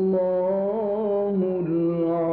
[0.00, 2.28] الله العظيم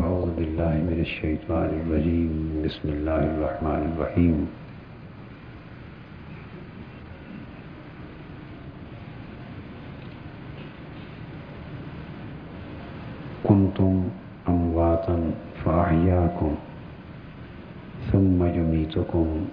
[0.00, 2.66] أعوذ بالله من الشيطان الرجيم.
[2.66, 4.36] بسم الله الرحمن الرحيم.
[13.46, 13.92] كنتم
[14.48, 15.16] أمواتا
[15.62, 16.54] فأحياكم.
[18.98, 19.46] يميتكم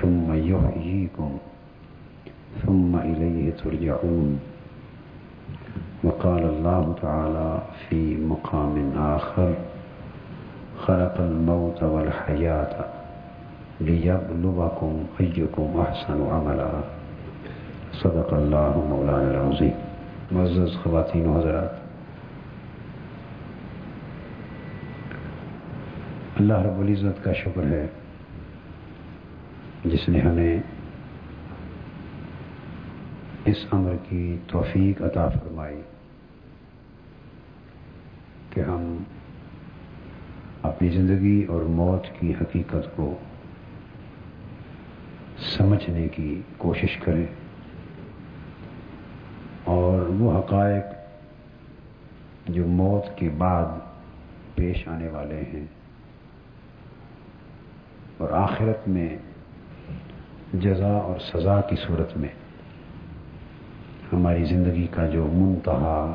[0.00, 1.38] ثم يحييكم
[2.66, 4.40] ثم إليه ترجعون.
[6.04, 9.54] وقال الله تعالى في مقام آخر
[10.78, 12.84] خلق الموت والحياة
[13.80, 16.70] ليبلوكم أيكم أحسن عملا.
[17.92, 19.74] صدق الله مولانا العظيم.
[20.32, 21.70] معزز خواتین و حضرات،
[26.40, 27.86] اللہ رب العزت کا شکر ہے
[29.90, 30.60] جس نے ہمیں
[33.44, 35.80] اس امر کی توفیق عطا فرمائی
[38.50, 38.96] کہ ہم
[40.62, 43.14] اپنی زندگی اور موت کی حقیقت کو
[45.56, 47.26] سمجھنے کی کوشش کریں
[49.64, 50.86] اور وہ حقائق
[52.48, 53.78] جو موت کے بعد
[54.54, 55.64] پیش آنے والے ہیں
[58.18, 59.08] اور آخرت میں
[60.52, 62.28] جزا اور سزا کی صورت میں۔
[64.12, 66.14] ہماری زندگی کا جو منتہا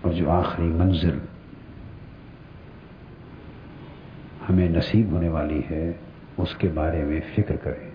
[0.00, 1.18] اور جو آخری منزل
[4.50, 5.92] ہمیں نصیب ہونے والی ہے،
[6.36, 7.90] اس کے بارے میں فکر کریں۔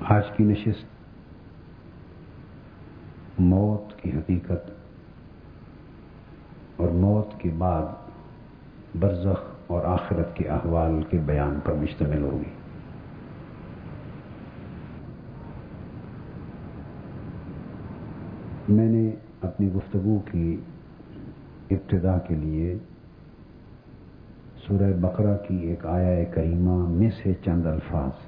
[0.00, 0.86] آج کی نشست
[3.38, 4.70] موت کی حقیقت
[6.76, 8.03] اور موت کے بعد
[9.00, 12.52] برزخ اور آخرت کے احوال کے بیان پر مشتمل ہوگی۔
[18.68, 19.10] میں نے
[19.40, 20.56] اپنی گفتگو کی
[21.70, 22.76] ابتدا کے لیے
[24.66, 28.22] سورہ بقرہ کی ایک آیا کریمہ میں سے چند الفاظ،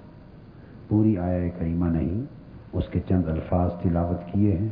[0.88, 2.24] پوری آیا کریمہ نہیں،
[2.72, 4.68] اس کے چند الفاظ تلاوت کیے ہیں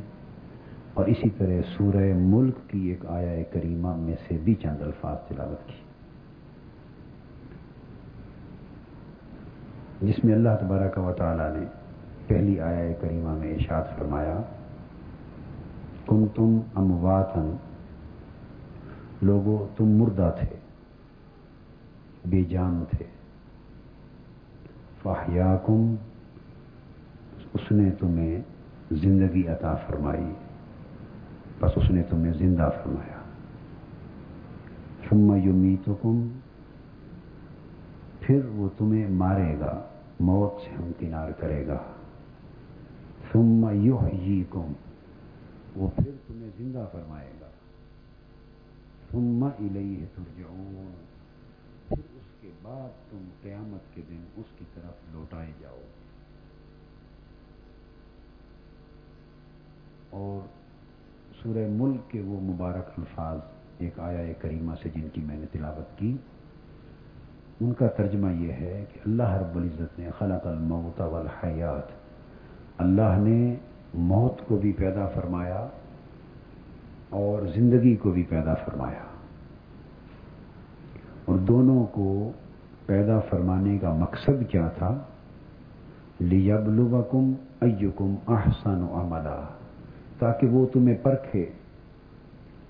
[0.94, 5.68] اور اسی طرح سورہ ملک کی ایک آیا کریمہ میں سے بھی چند الفاظ تلاوت
[5.68, 5.83] کی
[10.04, 11.66] جس میں اللہ تبارک و تعالی نے
[12.26, 14.38] پہلی آیا کریمہ میں اشاد فرمایا
[16.06, 17.56] کم تم امواتن
[19.22, 20.56] لوگو تم مردہ تھے،
[22.24, 23.04] بے جان تھے،
[25.02, 25.94] فاحیاکم،
[27.54, 28.40] اس نے تمہیں
[28.90, 30.32] زندگی عطا فرمائی،
[31.60, 33.18] بس اس نے تمہیں زندہ فرمایا۔
[35.08, 36.28] ثم یمیتکم،
[38.20, 39.82] پھر وہ تمہیں مارے گا۔
[40.20, 41.82] موت سے ہمکنار کرے گا۔
[43.32, 44.72] ثم یحییکم،
[45.76, 47.48] وہ پھر تمہیں زندہ فرمائے گا۔
[49.12, 50.94] ثم الیہ ترجعون،
[51.88, 55.80] پھر اس کے بعد تم قیامت کے دن اس کی طرف لوٹائے جاؤ
[60.10, 60.46] اور
[61.42, 63.38] سورہ ملک کے وہ مبارک الفاظ،
[63.78, 66.16] ایک آیا کریمہ سے جن کی میں نے تلاوت کی
[67.60, 72.04] ان کا ترجمہ یہ ہے کہ اللہ رب العزت نے خلق الموت والحیات۔
[72.78, 73.54] اللہ نے
[73.94, 75.66] موت کو بھی پیدا فرمایا
[77.08, 79.04] اور زندگی کو بھی پیدا فرمایا۔
[81.24, 82.32] اور دونوں کو
[82.86, 84.98] پیدا فرمانے کا مقصد کیا تھا؟
[86.20, 89.40] لیبلوکم ایکم احسن عملا،
[90.18, 91.46] تاکہ وہ تمہیں پرکھے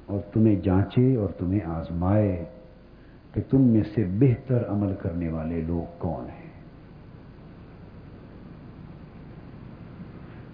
[0.07, 2.45] اور تمہیں جانچے اور تمہیں آزمائے۔
[3.35, 6.51] کہ تم میں سے بہتر عمل کرنے والے لوگ کون ہیں؟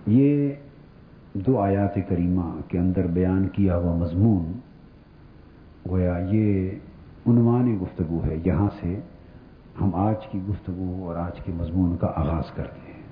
[0.07, 0.53] یہ
[1.35, 4.53] دو آیات کریمہ کے اندر بیان کیا ہوا مضمون،
[5.89, 6.71] گویا یہ
[7.27, 9.01] عنوان گفتگو ہے، یہاں سے
[9.81, 13.03] ہم آج کی گفتگو اور آج کے مضمون کا آغاز کرتے ہیں۔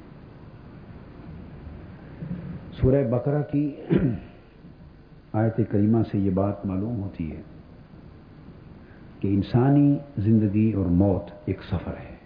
[2.73, 3.77] سورہ بقرہ کی
[5.33, 7.43] آیت کریمہ سے یہ بات معلوم ہوتی ہے۔
[9.21, 12.17] کہ انسانی زندگی اور موت ایک سفر ہے۔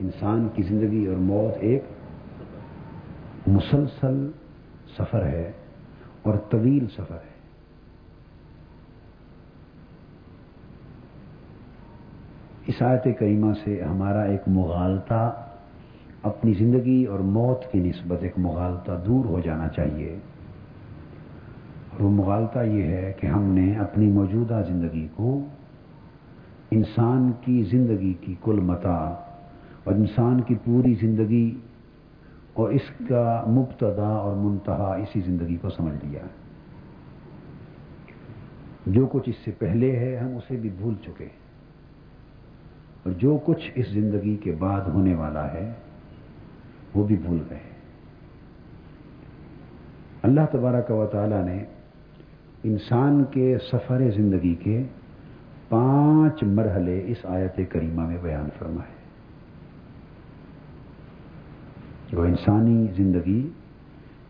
[0.00, 1.82] انسان کی زندگی اور موت ایک
[3.46, 4.30] مسلسل
[4.98, 5.52] سفر ہے
[6.22, 7.34] اور طویل سفر ہے۔
[12.66, 15.48] اس آیت کریمہ سے ہمارا ایک مغالطہ،
[16.22, 20.18] اپنی زندگی اور موت کی نسبت ایک مغالطہ دور ہو جانا چاہیے۔
[22.00, 25.38] وہ مغالطہ یہ ہے کہ ہم نے اپنی موجودہ زندگی کو
[26.70, 28.96] انسان کی زندگی کی کل متا
[29.84, 31.50] اور انسان کی پوری زندگی
[32.54, 36.26] اور اس کا مبتدا اور منتہا اسی زندگی کو سمجھ لیا
[38.86, 41.28] جو کچھ اس سے پہلے ہے ہم اسے بھی بھول چکے
[43.02, 45.70] اور جو کچھ اس زندگی کے بعد ہونے والا ہے
[46.94, 47.72] وہ بھی بھول گئے
[50.22, 51.64] اللہ تبارک و تعالی نے
[52.64, 54.82] انسان کے سفر زندگی کے
[55.68, 58.92] پانچ مرحلے اس آیت کریمہ میں بیان فرمائے۔
[62.12, 63.48] وہ انسانی زندگی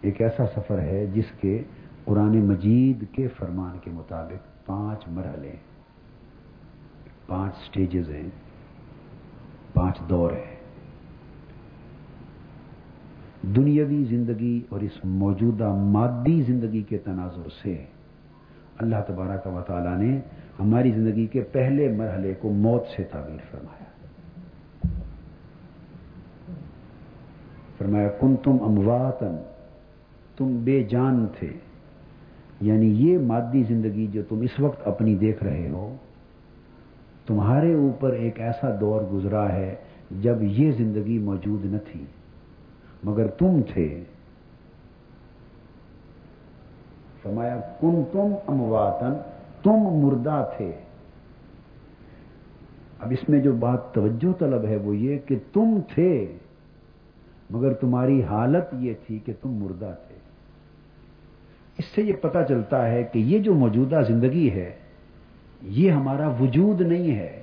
[0.00, 1.62] ایک ایسا سفر ہے جس کے
[2.04, 5.52] قرآن مجید کے فرمان کے مطابق پانچ مرحلے
[7.26, 8.28] پانچ سٹیجز ہیں۔
[9.74, 10.56] پانچ دور ہیں۔
[13.56, 17.84] دنیاوی زندگی اور اس موجودہ مادی زندگی کے تناظر سے
[18.78, 20.20] اللہ تبارک و تعالیٰ نے
[20.60, 23.84] ہماری زندگی کے پہلے مرحلے کو موت سے تعبیر فرمایا۔
[27.78, 29.36] فرمایا کن تم امواتن
[30.36, 31.48] تم بے جان تھے۔
[32.60, 35.96] یعنی یہ مادی زندگی جو تم اس وقت اپنی دیکھ رہے ہو،
[37.26, 39.74] تمہارے اوپر ایک ایسا دور گزرا ہے
[40.22, 42.04] جب یہ زندگی موجود نہ تھی۔
[43.04, 44.04] مگر تم تھے۔
[47.24, 49.14] فرمایا کن تم امواتن،
[49.62, 50.72] تم مردہ تھے۔
[52.98, 56.26] اب اس میں جو بات توجہ طلب ہے وہ یہ کہ تم تھے،
[57.50, 60.16] مگر تمہاری حالت یہ تھی کہ تم مردہ تھے۔
[61.78, 64.72] اس سے یہ پتا چلتا ہے کہ یہ جو موجودہ زندگی ہے،
[65.62, 67.42] یہ ہمارا وجود نہیں ہے۔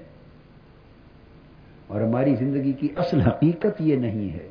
[1.87, 4.49] اور ہماری زندگی کی اصل حقیقت یہ نہیں ہے،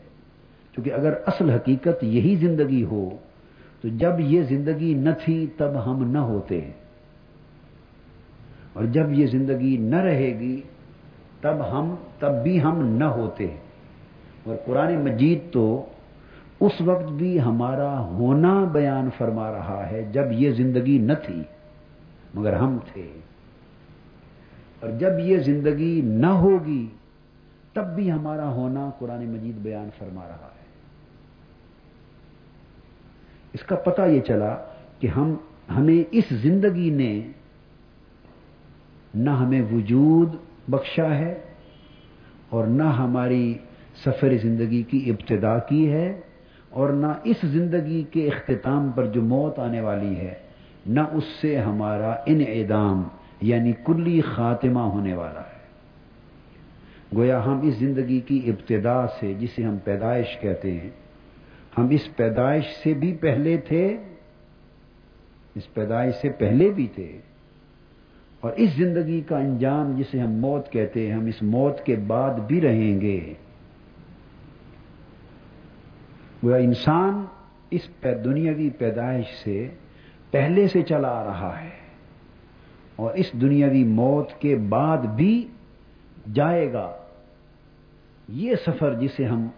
[0.72, 3.10] کیونکہ اگر اصل حقیقت یہی زندگی ہو
[3.80, 6.70] تو جب یہ زندگی نہ تھی تب ہم نہ ہوتے
[8.72, 10.60] اور جب یہ زندگی نہ رہے گی
[11.40, 13.56] تب ہم، تب بھی ہم نہ ہوتے
[14.44, 15.86] اور قرآن مجید تو
[16.60, 21.42] اس وقت بھی ہمارا ہونا بیان فرما رہا ہے جب یہ زندگی نہ تھی،
[22.34, 23.12] مگر ہم تھے۔
[24.80, 26.88] اور جب یہ زندگی نہ ہوگی
[27.72, 30.59] تب بھی ہمارا ہونا قرآن مجید بیان فرما رہا ہے۔
[33.52, 34.56] اس کا پتہ یہ چلا
[34.98, 35.34] کہ ہم
[35.76, 37.32] ہمیں اس زندگی نے
[39.14, 40.34] نہ ہمیں وجود
[40.68, 41.40] بخشا ہے
[42.48, 43.58] اور نہ ہماری
[44.04, 46.20] سفر زندگی کی ابتدا کی ہے
[46.70, 50.34] اور نہ اس زندگی کے اختتام پر جو موت آنے والی ہے،
[50.86, 53.02] نہ اس سے ہمارا انعدام
[53.40, 55.58] یعنی کلی خاتمہ ہونے والا ہے۔
[57.16, 60.90] گویا ہم اس زندگی کی ابتدا سے، جسے ہم پیدائش کہتے ہیں
[61.78, 63.96] ہم اس پیدائش سے بھی پہلے تھے،
[65.54, 67.20] اس پیدائش سے پہلے بھی تھے۔
[68.40, 72.34] اور اس زندگی کا انجام جسے ہم موت کہتے ہیں، ہم اس موت کے بعد
[72.34, 73.34] بھی رہیں گے۔
[76.42, 77.24] وہ انسان
[77.70, 77.88] اس
[78.24, 79.68] دنیاوی پیدائش سے
[80.30, 81.70] پہلے سے چلا آ رہا ہے
[82.96, 85.48] اور اس دنیاوی موت کے بعد بھی
[86.34, 86.92] جائے گا۔
[88.28, 89.48] یہ سفر جسے ہم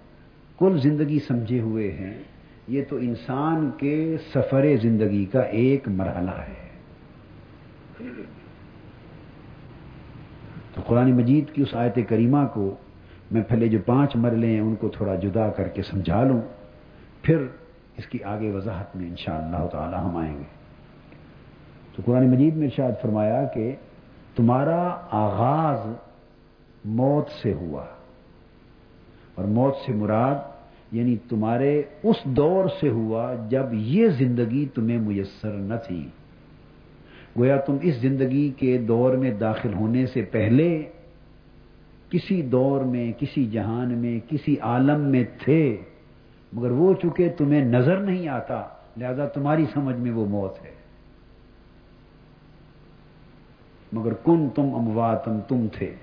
[0.62, 2.22] کل زندگی سمجھے ہوئے ہیں،
[2.68, 6.68] یہ تو انسان کے سفر زندگی کا ایک مرحلہ ہے۔
[10.74, 12.74] تو قرآن مجید کی اس آیت کریمہ کو
[13.30, 16.40] میں پہلے جو پانچ مرلے ہیں، ان کو تھوڑا جدا کر کے سمجھا لوں۔
[17.22, 17.36] پھر
[17.96, 20.44] اس کی آگے وضاحت میں انشاءاللہ اللہ تعالی ہم آئیں گے۔
[21.96, 23.74] تو قرآن مجید میں ارشاد فرمایا کہ
[24.36, 25.92] تمہارا آغاز
[26.84, 27.84] موت سے ہوا۔
[29.34, 30.51] اور موت سے مراد
[30.92, 36.08] یعنی تمہارے اس دور سے ہوا جب یہ زندگی تمہیں میسر نہ تھی۔
[37.38, 40.82] گویا تم اس زندگی کے دور میں داخل ہونے سے پہلے
[42.10, 45.76] کسی دور میں، کسی جہان میں، کسی عالم میں تھے،
[46.52, 48.62] مگر وہ چونکہ تمہیں نظر نہیں آتا،
[48.96, 50.70] لہذا تمہاری سمجھ میں وہ موت ہے۔
[53.92, 55.94] مگر کن تم امواتم تم تھے۔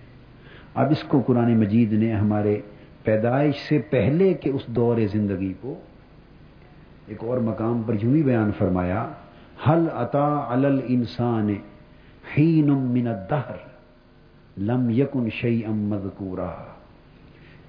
[0.75, 2.61] اب اس کو قرآن مجید نے ہمارے
[3.03, 5.75] پیدائش سے پہلے کے اس دور زندگی کو
[7.07, 9.11] ایک اور مقام پر یوں ہی بیان فرمایا
[9.69, 11.55] حل عطا الل انسان
[12.37, 13.67] من الدہر
[14.57, 16.55] لم یکن شعی ام مذکورا.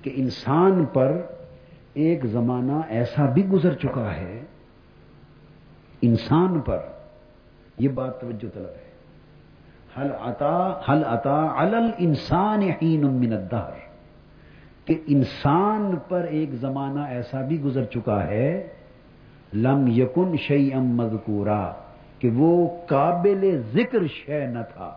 [0.03, 1.21] کہ انسان پر
[1.95, 4.41] ایک زمانہ ایسا بھی گزر چکا ہے،
[6.03, 6.79] انسان پر
[7.79, 8.91] یہ بات توجہ طلب ہے۔
[9.99, 12.61] حل عطا حل عطا الل انسان
[13.03, 13.90] من الدہر
[14.85, 18.69] کہ انسان پر ایک زمانہ ایسا بھی گزر چکا ہے،
[19.53, 21.73] لم یکن شعی ام مذکورا،
[22.19, 24.97] کہ وہ قابل ذکر شے نہ تھا۔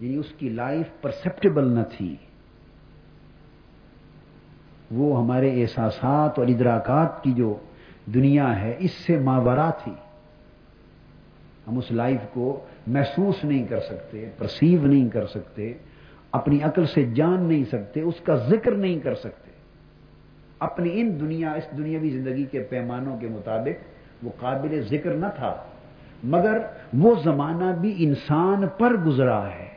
[0.00, 2.16] یعنی اس کی لائف پرسپٹیبل نہ تھی۔
[4.90, 7.56] وہ ہمارے احساسات اور ادراکات کی جو
[8.06, 9.92] دنیا ہے، اس سے ماورا تھی۔
[11.68, 15.72] ہم اس لائف کو محسوس نہیں کر سکتے پرسیو نہیں کر سکتے۔
[16.32, 19.50] اپنی عقل سے جان نہیں سکتے، اس کا ذکر نہیں کر سکتے۔
[20.58, 23.84] اپنی ان دنیا، اس دنیاوی زندگی کے پیمانوں کے مطابق
[24.24, 25.56] وہ قابل ذکر نہ تھا۔
[26.24, 26.58] مگر
[26.98, 29.68] وہ زمانہ بھی انسان پر گزرا ہے۔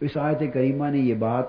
[0.00, 1.44] اس آیت کریمہ نے یہ بات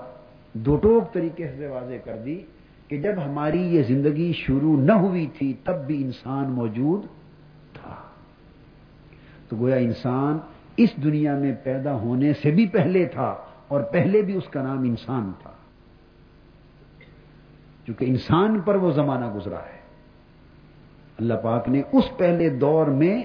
[0.54, 2.42] دو ٹوک طریقے سے واضح کر دی
[2.88, 7.02] کہ جب ہماری یہ زندگی شروع نہ ہوئی تھی، تب بھی انسان موجود
[7.74, 7.96] تھا۔
[9.50, 10.38] تو گویا انسان
[10.78, 13.36] اس دنیا میں پیدا ہونے سے بھی پہلے تھا۔
[13.72, 15.52] اور پہلے بھی اس کا نام انسان تھا۔
[17.88, 19.82] چونکہ انسان پر وہ زمانہ گزرا ہے۔
[21.20, 23.24] اللہ پاک نے اس پہلے دور میں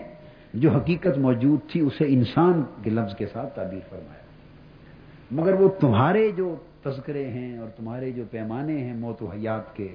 [0.54, 4.26] جو حقیقت موجود تھی، اسے انسان کے لفظ کے ساتھ تعبیر فرمایا۔
[5.30, 9.94] مگر وہ تمہارے جو تذکرے ہیں اور تمہارے جو پیمانے ہیں موت و حیات کے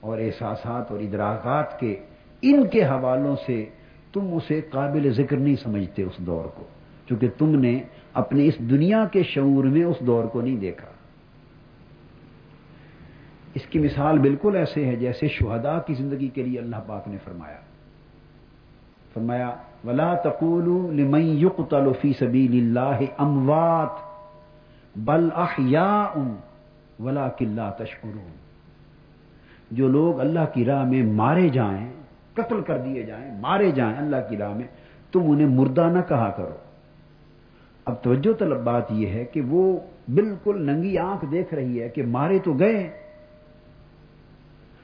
[0.00, 1.96] اور احساسات اور ادراکات کے،
[2.42, 3.64] ان کے حوالوں سے
[4.12, 6.64] تم اسے قابل ذکر نہیں سمجھتے اس دور کو۔
[7.08, 7.82] چونکہ تم نے
[8.14, 10.88] اپنے اس دنیا کے شعور میں اس دور کو نہیں دیکھا۔
[13.54, 17.16] اس کی مثال بالکل ایسے ہے جیسے شہداء کی زندگی کے لیے اللہ پاک نے
[17.24, 17.56] فرمایا۔
[19.14, 19.50] فرمایا،
[19.84, 24.06] ولا تقول لمن يقتل في سبيل الله اموات
[24.96, 26.20] بل احیاء
[27.02, 28.36] ولا کلّا تشکرون
[29.70, 31.92] جو لوگ اللہ کی راہ میں مارے جائیں،
[32.34, 34.66] قتل کر دیے جائیں، مارے جائیں اللہ کی راہ میں،
[35.12, 36.65] تم انہیں مردہ نہ کہا کرو۔
[37.86, 42.02] اب توجہ طلب بات یہ ہے کہ وہ بالکل ننگی آنکھ دیکھ رہی ہے کہ
[42.02, 42.90] مارے تو گئے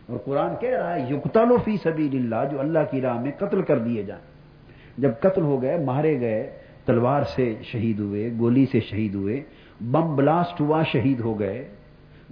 [0.07, 3.63] اور قرآن کہہ رہا ہے یقتل فی سبیل اللہ جو اللہ کی راہ میں قتل
[3.63, 4.23] کر دیے جائیں۔
[4.99, 6.51] جب قتل ہو گئے، مارے گئے،
[6.85, 9.43] تلوار سے شہید ہوئے، گولی سے شہید ہوئے،
[9.81, 11.69] بم بلاسٹ ہوا، شہید ہو گئے،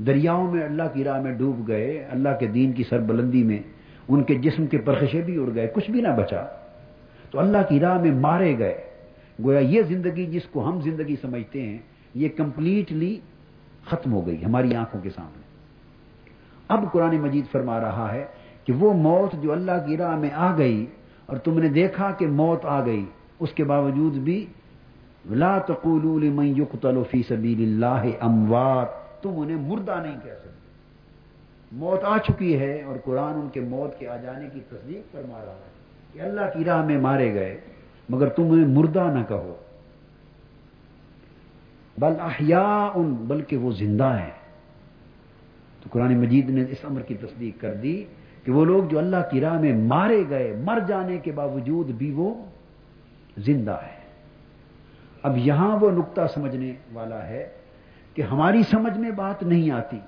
[0.07, 3.59] دریاؤں میں اللہ کی راہ میں ڈوب گئے، اللہ کے دین کی سربلندی میں
[4.09, 6.47] ان کے جسم کے پرخشے بھی اڑ گئے، کچھ بھی نہ بچا۔
[7.31, 8.90] تو اللہ کی راہ میں مارے گئے۔
[9.45, 11.79] گویا یہ زندگی جس کو ہم زندگی سمجھتے ہیں،
[12.15, 13.21] یہ کمپلیٹلی
[13.87, 15.43] ختم ہو گئی ہماری آنکھوں کے سامنے۔
[16.69, 18.25] اب قرآن مجید فرما رہا ہے
[18.65, 20.87] کہ وہ موت جو اللہ کی راہ میں آ گئی
[21.27, 23.05] اور تم نے دیکھا کہ موت آ گئی،
[23.41, 24.47] اس کے باوجود بھی
[25.31, 30.51] لا تقولوا لمن يقتل في سبيل الله اموات۔ تم انہیں مردہ نہیں کہہ سکتے۔
[31.73, 35.39] موت آ چکی ہے اور قرآن ان کے موت کے آ جانے کی تصدیق فرما
[35.45, 35.71] رہا ہے
[36.13, 37.61] کہ اللہ کی راہ میں مارے گئے۔
[38.11, 39.57] مگر تم انہیں مردہ نہ کہو۔
[41.99, 44.31] بل احیاء، بلکہ وہ زندہ ہے
[45.83, 48.05] تو قرآن مجید نے اس امر کی تصدیق کر دی
[48.45, 52.11] کہ وہ لوگ جو اللہ کی راہ میں مارے گئے، مر جانے کے باوجود بھی
[52.11, 52.45] وہ
[53.37, 54.01] زندہ ہے
[55.23, 57.49] اب یہاں وہ نقطہ سمجھنے والا ہے
[58.15, 59.99] کہ ہماری سمجھ میں بات نہیں آتی۔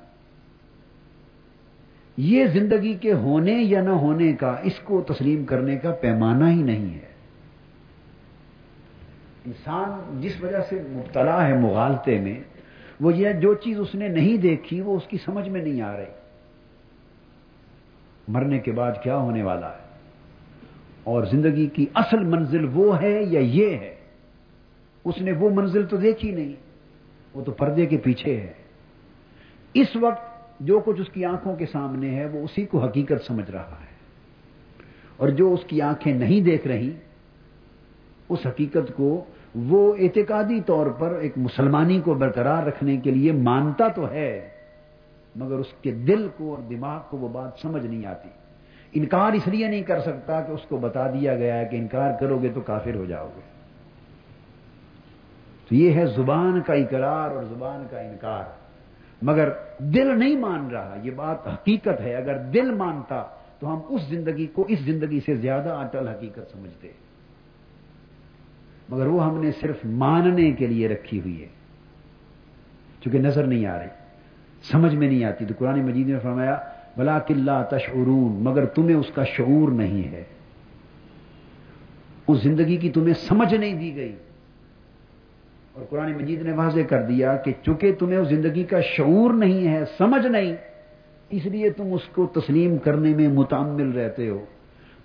[2.16, 6.62] یہ زندگی کے ہونے یا نہ ہونے کا، اس کو تسلیم کرنے کا پیمانہ ہی
[6.62, 7.11] نہیں ہے۔
[9.46, 12.40] انسان جس وجہ سے مبتلا ہے مغالطے میں،
[13.00, 15.96] وہ یہ جو چیز اس نے نہیں دیکھی، وہ اس کی سمجھ میں نہیں آ
[15.96, 16.04] رہی۔
[18.28, 19.82] مرنے کے بعد کیا ہونے والا ہے؟
[21.04, 23.94] اور زندگی کی اصل منزل وہ ہے یا یہ ہے؟
[25.04, 26.52] اس نے وہ منزل تو دیکھی نہیں،
[27.34, 28.52] وہ تو پردے کے پیچھے ہے۔
[29.74, 33.50] اس وقت جو کچھ اس کی آنکھوں کے سامنے ہے، وہ اسی کو حقیقت سمجھ
[33.50, 33.92] رہا ہے۔
[35.16, 36.90] اور جو اس کی آنکھیں نہیں دیکھ رہی،
[38.28, 43.88] اس حقیقت کو وہ اعتقادی طور پر ایک مسلمانی کو برقرار رکھنے کے لیے مانتا
[43.88, 44.48] تو ہے،
[45.36, 48.28] مگر اس کے دل کو اور دماغ کو وہ بات سمجھ نہیں آتی۔
[48.92, 52.10] انکار اس لیے نہیں کر سکتا کہ اس کو بتا دیا گیا ہے کہ انکار
[52.20, 53.40] کرو گے تو کافر ہو جاؤ گے۔
[55.68, 58.44] تو یہ ہے زبان کا اقرار اور زبان کا انکار۔
[59.22, 63.24] مگر دل نہیں مان رہا، یہ بات حقیقت ہے۔ اگر دل مانتا
[63.58, 66.88] تو ہم اس زندگی کو اس زندگی سے زیادہ اٹل حقیقت سمجھتے۔
[68.92, 71.48] مگر وہ ہم نے صرف ماننے کے لیے رکھی ہوئی ہے۔
[73.00, 73.88] چونکہ نظر نہیں آ رہی،
[74.72, 76.58] سمجھ میں نہیں آتی۔ تو قرآن مجید نے فرمایا
[76.96, 80.24] بلا کلّہ تشعرون مگر تمہیں اس کا شعور نہیں ہے۔
[82.28, 84.16] اس زندگی کی تمہیں سمجھ نہیں دی گئی۔
[85.72, 89.68] اور قرآن مجید نے واضح کر دیا کہ چونکہ تمہیں اس زندگی کا شعور نہیں
[89.68, 90.56] ہے، سمجھ نہیں،
[91.30, 94.44] اس لیے تم اس کو تسلیم کرنے میں متعمل رہتے ہو۔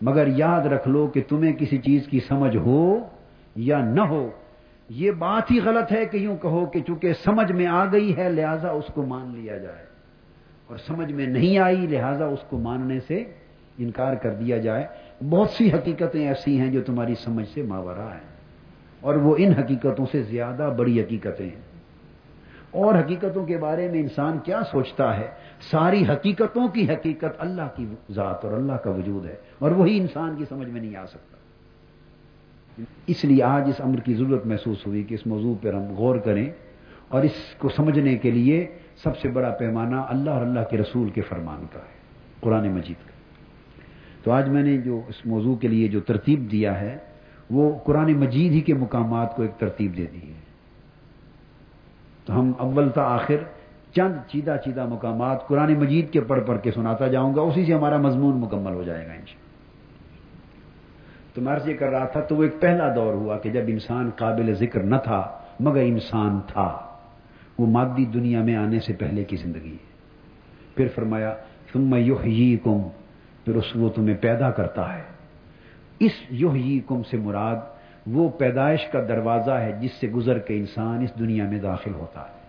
[0.02, 3.00] مگر یاد رکھ لو کہ تمہیں کسی چیز کی سمجھ ہو
[3.58, 4.30] یا نہ ہو۔
[4.90, 8.30] یہ بات ہی غلط ہے کہ یوں کہو کہ چونکہ سمجھ میں آ گئی ہے،
[8.30, 9.86] لہذا اس کو مان لیا جائے۔
[10.68, 13.24] اور سمجھ میں نہیں آئی، لہذا اس کو ماننے سے
[13.78, 14.88] انکار کر دیا جائے۔
[15.30, 18.38] بہت سی حقیقتیں ایسی ہیں جو تمہاری سمجھ سے ماورا ہیں۔
[19.02, 21.62] اور وہ ان حقیقتوں سے زیادہ بڑی حقیقتیں ہیں۔
[22.72, 25.28] اور حقیقتوں کے بارے میں انسان کیا سوچتا ہے؟
[25.72, 30.36] ساری حقیقتوں کی حقیقت اللہ کی ذات اور اللہ کا وجود ہے۔ اور وہی انسان
[30.36, 31.37] کی سمجھ میں نہیں آ سکتا۔
[33.08, 36.16] اس لیے آج اس امر کی ضرورت محسوس ہوئی کہ اس موضوع پر ہم غور
[36.16, 36.50] کریں
[37.08, 38.68] اور اس کو سمجھنے کے لیے
[39.04, 41.96] سب سے بڑا پیمانہ اللہ اور اللہ کے رسول کے فرمان کا ہے،
[42.40, 43.12] قرآن مجید کا۔
[44.24, 46.98] تو آج میں نے جو اس موضوع کے لیے جو ترتیب دیا ہے،
[47.50, 50.40] وہ قرآن مجید ہی کے مقامات کو ایک ترتیب دے دی ہے۔
[52.26, 53.38] تو ہم اول تا آخر
[53.96, 57.74] چند چیدہ چیدہ مقامات قرآن مجید کے پڑھ پڑھ کے سناتا جاؤں گا، اسی سے
[57.74, 59.47] ہمارا مضمون مکمل ہو جائے گا انشاء
[61.38, 64.10] تو میں یہ کر رہا تھا، تو وہ ایک پہلا دور ہوا کہ جب انسان
[64.16, 66.98] قابل ذکر نہ تھا، مگر انسان تھا،
[67.58, 69.86] وہ مادی دنیا میں آنے سے پہلے کی زندگی ہے۔
[70.76, 71.36] پھر فرمایا
[71.74, 72.56] تم میں یوہ
[73.46, 75.04] پھر اس وہ تمہیں پیدا کرتا ہے۔
[76.00, 77.56] اس یوہ سے مراد
[78.08, 82.22] وہ پیدائش کا دروازہ ہے جس سے گزر کے انسان اس دنیا میں داخل ہوتا
[82.22, 82.40] ہے۔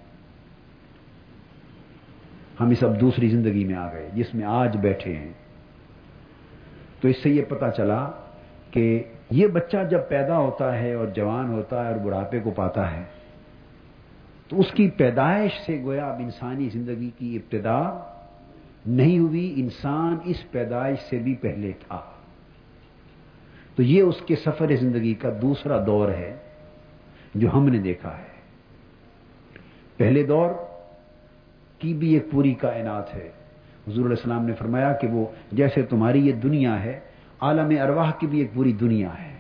[2.61, 5.33] ہم اس اب دوسری زندگی میں آ گئے، جس میں آج بیٹھے ہیں۔
[7.01, 8.11] تو اس سے یہ پتا چلا
[8.71, 12.97] کہ یہ بچہ جب پیدا ہوتا ہے اور جوان ہوتا ہے اور بڑھاپے کو پاتا
[12.97, 13.03] ہے،
[14.49, 18.13] تو اس کی پیدائش سے گویا اب انسانی زندگی کی ابتدا
[18.87, 22.01] نہیں ہوئی، انسان اس پیدائش سے بھی پہلے تھا۔
[23.77, 26.37] تو یہ اس کے سفر زندگی کا دوسرا دور ہے
[27.35, 28.39] جو ہم نے دیکھا ہے۔
[29.97, 30.51] پہلے دور
[31.79, 33.29] کی بھی ایک پوری کائنات ہے۔
[33.89, 37.01] حضور علیہ السلام نے فرمایا کہ وہ جیسے تمہاری یہ دنیا ہے
[37.41, 39.35] عالم ارواح کی بھی ایک پوری دنیا ہے۔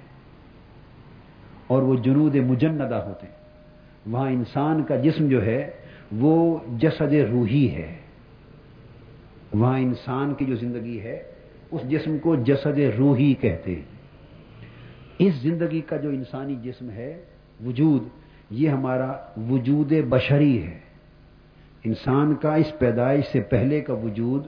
[1.66, 3.34] اور وہ جنود مجندہ ہوتے ہیں۔
[4.06, 5.70] وہاں انسان کا جسم جو ہے،
[6.12, 7.96] وہ جسد روحی ہے۔
[9.54, 11.22] وہاں انسان کی جو زندگی ہے،
[11.70, 13.82] اس جسم کو جسد روحی کہتے ہیں۔
[15.18, 17.24] اس زندگی کا جو انسانی جسم ہے،
[17.66, 18.02] وجود،
[18.50, 19.12] یہ ہمارا
[19.50, 20.78] وجود بشری ہے۔
[21.84, 24.44] انسان کا اس پیدائش سے پہلے کا وجود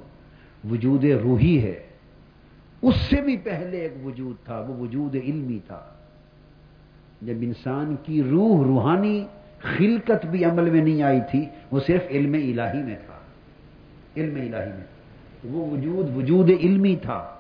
[0.71, 1.90] وجود روحی ہے۔
[2.83, 5.85] اس سے بھی پہلے ایک وجود تھا، وہ وجود علمی تھا۔
[7.23, 9.27] جب انسان کی روح روحانی
[9.59, 13.19] خلقت بھی عمل میں نہیں آئی تھی، وہ صرف علم الہی میں تھا۔
[14.17, 14.87] علم الہی میں۔
[15.45, 17.35] وہ وجود وجود علمی تھا۔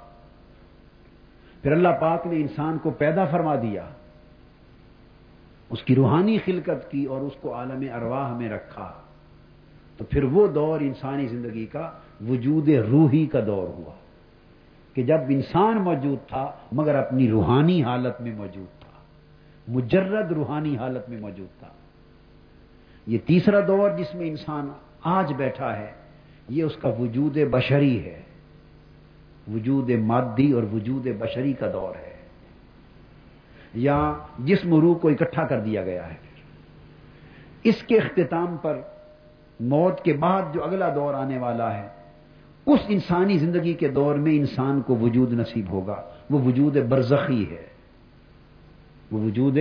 [1.63, 3.89] پھر اللہ پاک نے انسان کو پیدا فرما دیا،
[5.71, 8.93] اس کی روحانی خلقت کی اور اس کو عالم ارواح میں رکھا۔
[9.97, 11.91] تو پھر وہ دور انسانی زندگی کا
[12.29, 14.00] وجود روحی کا دور ہوا۔
[15.01, 19.01] کہ جب انسان موجود تھا، مگر اپنی روحانی حالت میں موجود تھا،
[19.69, 21.69] مجرد روحانی حالت میں موجود تھا۔
[23.07, 24.69] یہ تیسرا دور جس میں انسان
[25.05, 25.91] آج بیٹھا ہے،
[26.49, 28.23] یہ اس کا وجود بشری ہے۔
[29.55, 32.17] وجود مادی اور وجود بشری کا دور ہے۔
[33.75, 36.17] یا جسم روح کو اکٹھا کر دیا گیا ہے۔
[37.65, 38.81] اس کے اختتام پر
[39.61, 42.00] موت کے بعد جو اگلا دور آنے والا ہے
[42.73, 47.67] اس انسانی زندگی کے دور میں انسان کو وجود نصیب ہوگا۔ وہ وجود برزخی ہے۔
[49.13, 49.59] وہ وجود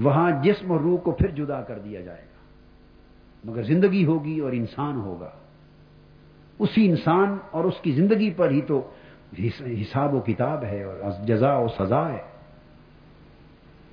[0.00, 2.38] وہاں جسم اور روح کو پھر جدا کر دیا جائے گا۔
[3.44, 5.30] مگر زندگی ہوگی اور انسان ہوگا۔
[6.58, 8.90] اسی انسان اور اس کی زندگی پر ہی تو
[9.82, 12.38] حساب و کتاب ہے اور جزا و سزا ہے۔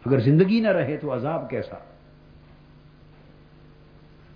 [0.06, 1.95] اگر زندگی نہ رہے تو عذاب کیسا؟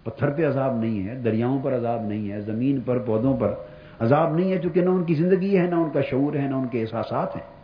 [0.09, 3.53] پتھر پہ عذاب نہیں ہے، دریاؤں پر عذاب نہیں ہے، زمین پر، پودوں پر
[3.99, 6.55] عذاب نہیں ہے، چونکہ نہ ان کی زندگی ہے، نہ ان کا شعور ہے، نہ
[6.55, 7.59] ان کے احساسات ہیں۔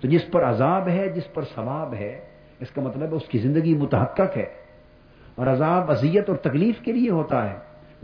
[0.00, 2.20] تو جس پر عذاب ہے، جس پر ثواب ہے،
[2.60, 4.46] اس کا مطلب اس کی زندگی متحقق ہے۔
[5.34, 7.56] اور عذاب اذیت اور تکلیف کے لیے ہوتا ہے۔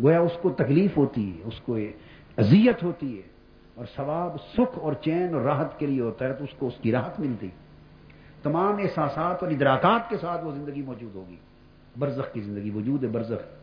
[0.02, 1.76] گویا اس کو تکلیف ہوتی ہے، اس کو
[2.36, 3.22] اذیت ہوتی ہے۔
[3.74, 6.76] اور ثواب سکھ اور چین اور راحت کے لیے ہوتا ہے، تو اس کو اس
[6.82, 7.48] کی راحت ملتی۔
[8.42, 11.36] تمام احساسات اور ادراکات کے ساتھ وہ زندگی موجود ہوگی۔
[11.98, 13.53] برزخ کی زندگی وجود ہے، برزخ۔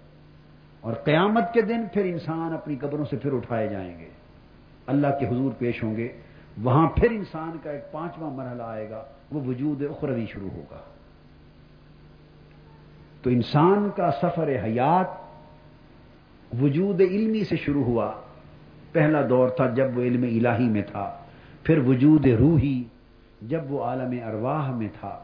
[0.81, 4.09] اور قیامت کے دن پھر انسان اپنی قبروں سے پھر اٹھائے جائیں گے۔
[4.87, 6.07] اللہ کے حضور پیش ہوں گے۔
[6.63, 10.79] وہاں پھر انسان کا ایک پانچواں مرحلہ آئے گا، وہ وجود اخروی شروع ہوگا۔
[13.21, 15.07] تو انسان کا سفر حیات
[16.61, 18.11] وجود علمی سے شروع ہوا۔
[18.91, 21.17] پہلا دور تھا جب وہ علم الہی میں تھا،
[21.63, 22.83] پھر وجود روحی
[23.41, 25.19] جب وہ عالم ارواح میں تھا،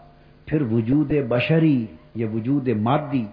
[0.46, 3.26] پھر وجود بشری یا وجود مادی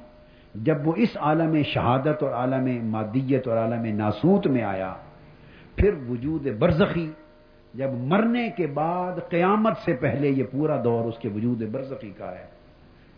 [0.55, 4.95] جب وہ اس عالم شہادت اور عالم مادیت اور عالم ناسوت میں آیا،
[5.77, 7.11] پھر وجود برزخی،
[7.75, 12.31] جب مرنے کے بعد قیامت سے پہلے یہ پورا دور اس کے وجود برزخی کا
[12.31, 12.47] ہے،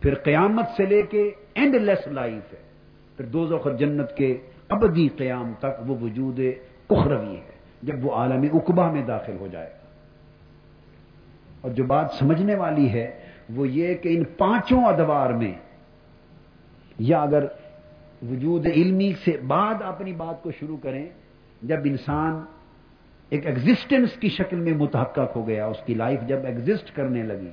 [0.00, 2.62] پھر قیامت سے لے کے اینڈ لیس لائف ہے،
[3.16, 6.40] پھر دو ذخر جنت کے ابدی قیام تک وہ وجود
[6.90, 9.86] اخروی ہے، جب وہ عالم اقبا میں داخل ہو جائے۔ گا
[11.60, 13.18] اور جو بات سمجھنے والی ہے
[13.56, 15.52] وہ یہ کہ ان پانچوں ادوار میں
[16.98, 17.46] یا اگر
[18.30, 21.06] وجود علمی سے بعد اپنی بات کو شروع کریں،
[21.62, 22.44] جب انسان
[23.32, 27.50] ایک ایگزسٹنس کی شکل میں متحقق ہو گیا، اس کی لائف جب ایگزسٹ کرنے لگی،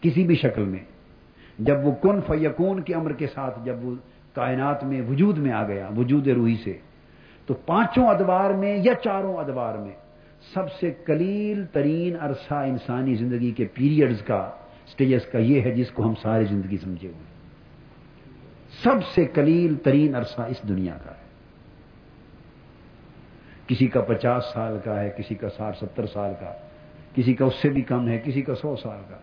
[0.00, 0.84] کسی بھی شکل میں،
[1.58, 3.94] جب وہ کن فیقون کے امر کے ساتھ جب وہ
[4.34, 6.72] کائنات میں وجود میں آ گیا، وجود روحی سے،
[7.46, 9.94] تو پانچوں ادوار میں یا چاروں ادوار میں
[10.54, 14.50] سب سے کلیل ترین عرصہ انسانی زندگی کے پیریڈز کا
[14.88, 17.29] سٹیجز کا یہ ہے جس کو ہم ساری زندگی سمجھے ہوئے
[18.82, 21.30] سب سے کلیل ترین عرصہ اس دنیا کا ہے۔
[23.66, 26.52] کسی کا پچاس سال کا ہے، کسی کا ساٹھ ستر سال کا،
[27.16, 29.16] کسی کا اس سے بھی کم ہے، کسی کا سو سال کا۔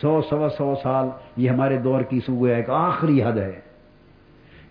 [0.00, 3.60] سو سوا سو سال یہ ہمارے دور کی سو ایک آخری حد ہے۔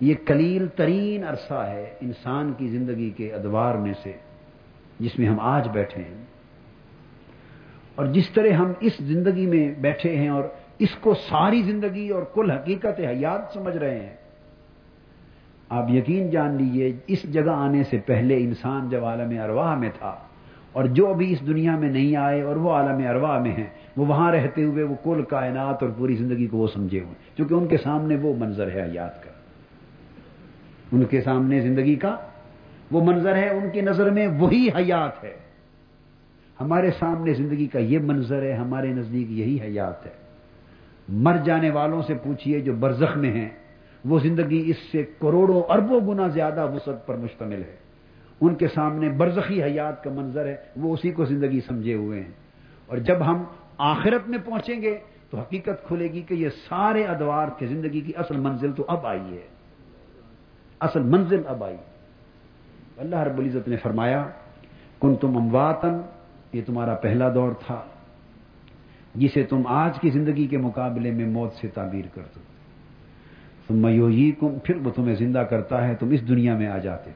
[0.01, 4.11] یہ کلیل ترین عرصہ ہے انسان کی زندگی کے ادوار میں سے،
[4.99, 6.25] جس میں ہم آج بیٹھے ہیں۔
[7.95, 10.43] اور جس طرح ہم اس زندگی میں بیٹھے ہیں اور
[10.79, 14.15] اس کو ساری زندگی اور کل حقیقت حیات سمجھ رہے ہیں۔
[15.69, 20.15] آپ یقین جان لیجیے، اس جگہ آنے سے پہلے انسان جب عالم ارواح میں تھا
[20.71, 23.65] اور جو ابھی اس دنیا میں نہیں آئے اور وہ عالم ارواح میں ہیں،
[23.97, 27.53] وہ وہاں رہتے ہوئے وہ کل کائنات اور پوری زندگی کو وہ سمجھے ہوئے۔ کیونکہ
[27.53, 29.31] ان کے سامنے وہ منظر ہے حیات کا۔
[30.91, 32.15] ان کے سامنے زندگی کا
[32.91, 35.33] وہ منظر ہے، ان کی نظر میں وہی حیات ہے۔
[36.61, 40.26] ہمارے سامنے زندگی کا یہ منظر ہے، ہمارے نزدیک یہی حیات ہے۔
[41.09, 43.49] مر جانے والوں سے پوچھئے جو برزخ میں ہیں،
[44.05, 47.75] وہ زندگی اس سے کروڑوں اربوں گنا زیادہ وسعت پر مشتمل ہے۔
[48.41, 52.31] ان کے سامنے برزخی حیات کا منظر ہے، وہ اسی کو زندگی سمجھے ہوئے ہیں۔
[52.85, 53.43] اور جب ہم
[53.77, 54.97] آخرت میں پہنچیں گے،
[55.29, 59.07] تو حقیقت کھلے گی کہ یہ سارے ادوار کے زندگی کی اصل منزل تو اب
[59.07, 59.47] آئی ہے۔
[60.79, 61.77] اصل منزل اب آئی۔
[62.97, 64.25] اللہ رب العزت نے فرمایا
[65.01, 66.01] کن تم امواتن
[66.53, 67.81] یہ تمہارا پہلا دور تھا۔
[69.17, 72.39] جسے تم آج کی زندگی کے مقابلے میں موت سے تعبیر کر دو
[73.67, 73.87] تم
[74.39, 77.11] کم پھر وہ تمہیں زندہ کرتا ہے، تم اس دنیا میں آ جاتے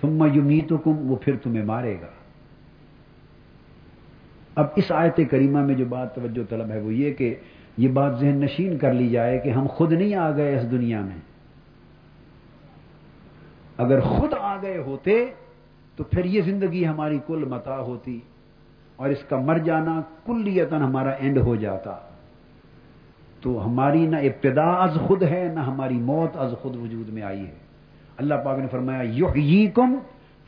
[0.00, 2.06] ثم یمیتکم، وہ پھر تمہیں مارے گا۔
[4.54, 7.34] اب اس آیت کریمہ میں جو بات توجہ طلب ہے وہ یہ کہ
[7.76, 11.00] یہ بات ذہن نشین کر لی جائے کہ ہم خود نہیں آ گئے اس دنیا
[11.00, 11.18] میں۔
[13.76, 15.26] اگر خود آ گئے ہوتے
[15.96, 18.20] تو پھر یہ زندگی ہماری کل متا ہوتی۔
[18.98, 21.96] اور اس کا مر جانا کلیتن ہمارا اینڈ ہو جاتا۔
[23.40, 27.46] تو ہماری نہ ابتدا از خود ہے، نہ ہماری موت از خود وجود میں آئی
[27.46, 27.54] ہے۔
[28.16, 29.98] اللہ پاک نے فرمایا، یحییکم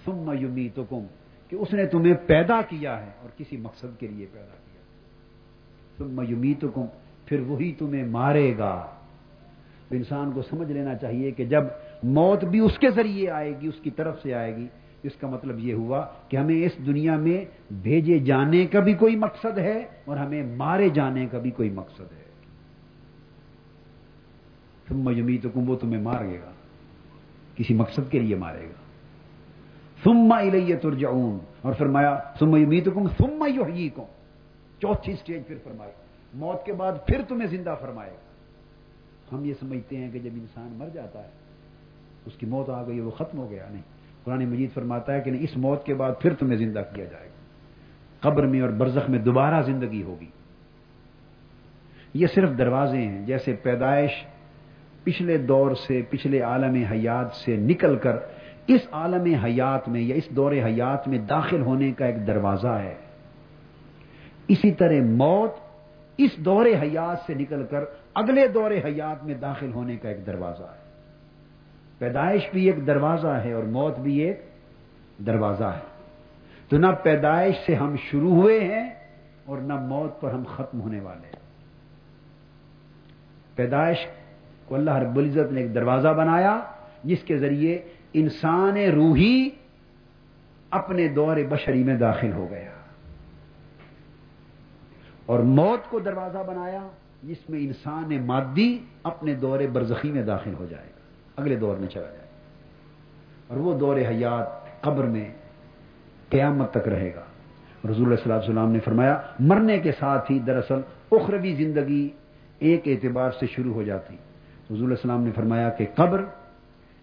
[0.05, 1.07] ثم یمیتکم
[1.49, 4.81] کہ اس نے تمہیں پیدا کیا ہے اور کسی مقصد کے لیے پیدا کیا۔
[5.99, 6.85] ثم یمیتکم،
[7.27, 8.87] پھر وہی تمہیں مارے گا۔
[9.89, 11.63] تو انسان کو سمجھ لینا چاہیے کہ جب
[12.03, 14.69] موت بھی اس کے ذریعے آئے گی، اس کی طرف سے آئے گی
[15.03, 19.17] اس کا مطلب یہ ہوا کہ ہمیں اس دنیا میں بھیجے جانے کا بھی کوئی
[19.17, 22.21] مقصد ہے اور ہمیں مارے جانے کا بھی کوئی مقصد ہے۔
[24.89, 26.51] ثم یمیتکم، وہ تمہیں مار گا،
[27.57, 28.81] کسی مقصد کے لیے مارے گا۔
[30.05, 34.03] ثم الیہ ترجعون، اور فرمایا، ثم یمیتکم، ثم یحییکم۔
[34.81, 35.93] چوتھی سٹیج پھر فرمائی،
[36.35, 40.73] موت کے بعد پھر تمہیں زندہ فرمائے گا۔ ہم یہ سمجھتے ہیں کہ جب انسان
[40.79, 41.29] مر جاتا ہے،
[42.27, 45.31] اس کی موت آ گئی، وہ ختم ہو گیا، نہیں۔ قرآن مجید فرماتا ہے کہ
[45.31, 47.31] نہیں، اس موت کے بعد پھر تمہیں زندہ کیا جائے گا۔
[48.21, 50.27] قبر میں اور برزخ میں دوبارہ زندگی ہوگی۔
[52.15, 54.11] یہ صرف دروازے ہیں، جیسے پیدائش
[55.05, 58.17] پچھلے دور سے، پچھلے عالم حیات سے نکل کر
[58.67, 62.95] اس عالم حیات میں یا اس دور حیات میں داخل ہونے کا ایک دروازہ ہے۔
[64.49, 65.51] اسی طرح موت
[66.19, 70.63] اس دور حیات سے نکل کر اگلے دور حیات میں داخل ہونے کا ایک دروازہ
[70.63, 70.80] ہے۔
[72.01, 74.41] پیدائش بھی ایک دروازہ ہے اور موت بھی ایک
[75.27, 76.05] دروازہ ہے۔
[76.69, 78.91] تو نہ پیدائش سے ہم شروع ہوئے ہیں
[79.45, 81.41] اور نہ موت پر ہم ختم ہونے والے ہیں۔
[83.55, 83.97] پیدائش
[84.65, 86.61] کو اللہ رب العزت نے ایک دروازہ بنایا
[87.05, 87.79] جس کے ذریعے
[88.13, 89.49] انسان روحی
[90.71, 92.71] اپنے دور بشری میں داخل ہو گیا۔
[95.27, 96.89] اور موت کو دروازہ بنایا
[97.23, 101.00] جس میں انسان مادی اپنے دور برزخی میں داخل ہو جائے۔ گا
[101.41, 102.29] اگلے دور میں چلا جائے
[103.49, 105.29] اور وہ دور حیات قبر میں
[106.29, 107.25] قیامت تک رہے گا۔
[107.85, 110.81] رضول اللہ صلی اللہ علیہ وسلم نے فرمایا، مرنے کے ساتھ ہی دراصل
[111.13, 112.09] اخروی زندگی
[112.59, 114.15] ایک اعتبار سے شروع ہو جاتی۔
[114.71, 116.25] حضور السلام نے فرمایا کہ قبر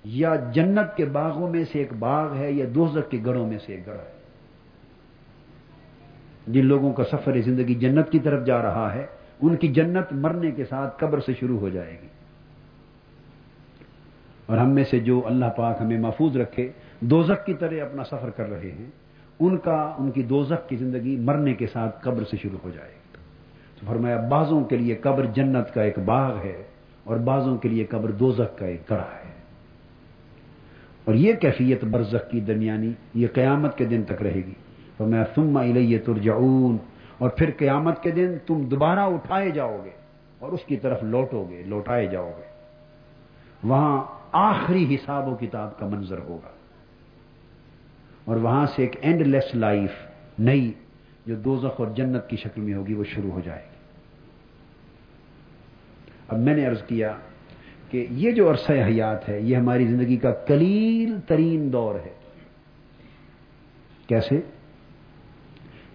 [0.04, 3.73] یا جنت کے باغوں میں سے ایک باغ ہے یا دوزک کے گڑوں میں سے
[3.73, 4.17] ایک گڑھ ہے۔
[6.47, 9.06] جن لوگوں کا سفر زندگی جنت کی طرف جا رہا ہے،
[9.41, 12.08] ان کی جنت مرنے کے ساتھ قبر سے شروع ہو جائے گی۔
[14.47, 18.29] اور ہم میں سے جو اللہ پاک ہمیں محفوظ رکھے دوزک کی طرح اپنا سفر
[18.29, 18.86] کر رہے ہیں،
[19.39, 22.89] ان کا، ان کی دوزک کی زندگی مرنے کے ساتھ قبر سے شروع ہو جائے
[22.89, 23.17] گی۔
[23.79, 26.63] تو فرمایا، بعضوں کے لیے قبر جنت کا ایک باغ ہے
[27.03, 29.31] اور بعضوں کے لیے قبر دوزک کا ایک گڑھا ہے۔
[31.05, 34.53] اور یہ کیفیت برزخ کی درمیانی، یہ قیامت کے دن تک رہے گی۔
[34.97, 36.77] فرمایا، ثم الیہ ترجعون۔
[37.17, 39.89] اور پھر قیامت کے دن تم دوبارہ اٹھائے جاؤ گے
[40.39, 42.43] اور اس کی طرف لوٹو گے، لوٹائے جاؤ گے۔
[43.63, 46.49] وہاں آخری حساب و کتاب کا منظر ہوگا۔
[48.25, 49.91] اور وہاں سے ایک اینڈ لیس لائف
[50.39, 50.71] نئی
[51.25, 53.77] جو دوزخ اور جنت کی شکل میں ہوگی وہ شروع ہو جائے گی۔
[56.27, 57.13] اب میں نے عرض کیا
[57.89, 62.13] کہ یہ جو عرصہ حیات ہے، یہ ہماری زندگی کا کلیل ترین دور ہے۔
[64.07, 64.41] کیسے؟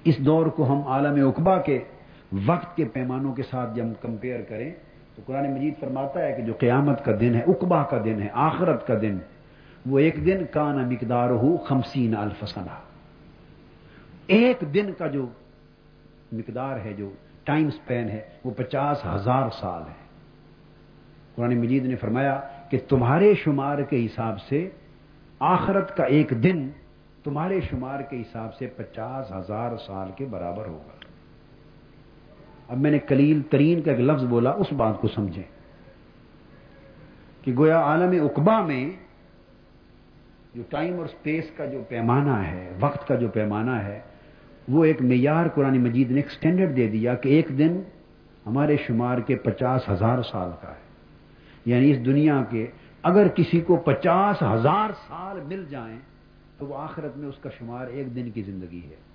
[0.05, 1.79] اس دور کو ہم عالم اقبا کے
[2.47, 4.73] وقت کے پیمانوں کے ساتھ جب ہم کمپیئر کریں
[5.23, 8.29] تو قرآن مجید فرماتا ہے کہ جو قیامت کا دن ہے اقبا کا دن ہے،
[8.33, 9.19] آخرت کا دن
[9.87, 12.75] وہ ایک دن کا نا مقدار ہو خمسین الفسنا
[14.27, 15.27] ایک دن کا جو
[16.33, 17.11] مقدار ہے، جو
[17.45, 20.01] ٹائم سپین ہے، وہ پچاس ہزار سال ہے۔
[21.35, 24.69] قرآن مجید نے فرمایا کہ تمہارے شمار کے حساب سے
[25.41, 26.69] آخرت کا ایک دن
[27.25, 31.02] تمہارے شمار کے حساب سے پچاس ہزار سال کے برابر ہوگا۔
[32.68, 35.42] اب میں نے کلیل ترین کا ایک لفظ بولا، اس بات کو سمجھیں۔
[37.42, 38.90] کہ گویا عالم اقبا میں
[40.55, 44.01] جو ٹائم اور سپیس کا جو پیمانہ ہے، وقت کا جو پیمانہ ہے،
[44.68, 47.81] وہ ایک معیار قرآن مجید نے ایک سٹینڈرڈ دے دیا کہ ایک دن
[48.46, 50.83] ہمارے شمار کے پچاس ہزار سال کا ہے۔
[51.66, 52.66] یعنی اس دنیا کے
[53.03, 55.98] اگر کسی کو پچاس ہزار سال مل جائیں،
[56.59, 59.12] تو وہ آخرت میں اس کا شمار ایک دن کی زندگی ہے۔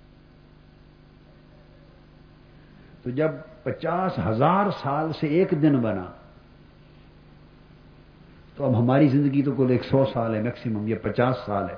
[3.02, 3.30] تو جب
[3.62, 6.04] پچاس ہزار سال سے ایک دن بنا،
[8.56, 11.74] تو اب ہماری زندگی تو کل ایک سو سال ہے میکسیمم یہ پچاس سال ہے۔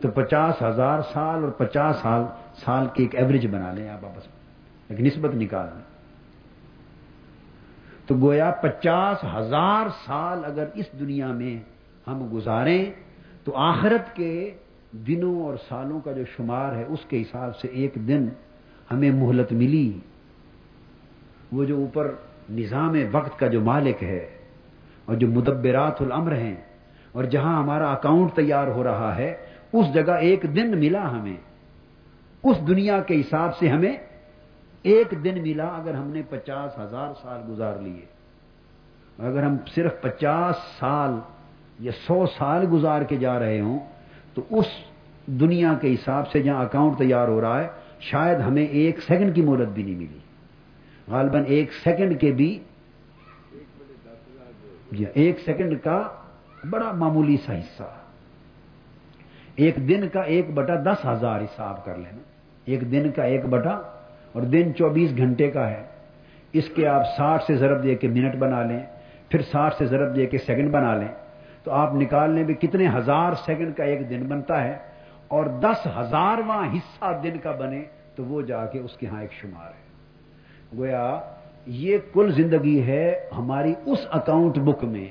[0.00, 2.22] تو پچاس ہزار سال اور پچاس سال
[2.64, 4.38] سال کی ایک ایوریج بنا لیں آپ آپس میں،
[4.88, 5.82] ایک نسبت نکال لیں۔
[8.06, 11.58] تو گویا پچاس ہزار سال اگر اس دنیا میں
[12.06, 12.90] ہم گزاریں،
[13.44, 14.54] تو آخرت کے
[14.92, 18.28] دنوں اور سالوں کا جو شمار ہے، اس کے حساب سے ایک دن
[18.90, 19.98] ہمیں مہلت ملی۔
[21.52, 22.14] وہ جو اوپر
[22.50, 24.28] نظام وقت کا جو مالک ہے
[25.04, 26.54] اور جو مدبرات الامر ہیں
[27.12, 29.36] اور جہاں ہمارا اکاؤنٹ تیار ہو رہا ہے،
[29.72, 31.36] اس جگہ ایک دن ملا ہمیں۔
[32.42, 33.96] اس دنیا کے حساب سے ہمیں
[34.82, 38.04] ایک دن ملا اگر ہم نے پچاس ہزار سال گزار لیے۔
[39.18, 41.10] اگر ہم صرف پچاس سال
[41.78, 43.78] یا سو سال گزار کے جا رہے ہوں،
[44.34, 44.66] تو اس
[45.26, 47.68] دنیا کے حساب سے جہاں اکاؤنٹ تیار ہو رہا ہے،
[48.00, 50.18] شاید ہمیں ایک سیکنڈ کی مہلت بھی نہیں ملی۔
[51.10, 52.58] غالباً ایک سیکنڈ کے بھی
[54.92, 56.08] جی ایک سیکنڈ کا
[56.70, 57.82] بڑا معمولی سا حصہ۔
[59.56, 62.22] ایک دن کا ایک بٹا دس ہزار حساب کر لینا۔
[62.64, 63.74] ایک دن کا ایک بٹا
[64.32, 65.82] اور دن چوبیس گھنٹے کا ہے۔
[66.52, 68.86] اس کے آپ ساٹھ سے ضرب دے کے منٹ بنا لیں،
[69.28, 71.08] پھر ساٹھ سے ضرب دے کے سیکنڈ بنا لیں۔
[71.64, 74.78] تو آپ نکالنے میں کتنے ہزار سیکنڈ کا ایک دن بنتا ہے
[75.28, 77.82] اور دس ہزارواں حصہ دن کا بنے
[78.14, 79.89] تو وہ جا کے اس کے ہاں ایک شمار ہے۔
[80.78, 81.20] گویا،
[81.66, 85.08] یہ کل زندگی ہے ہماری اس اکاؤنٹ بک میں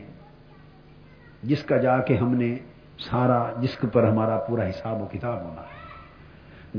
[1.44, 2.56] جس کا جا کے ہم نے
[3.00, 5.80] سارا جس پر ہمارا پورا حساب و کتاب ہونا ہے۔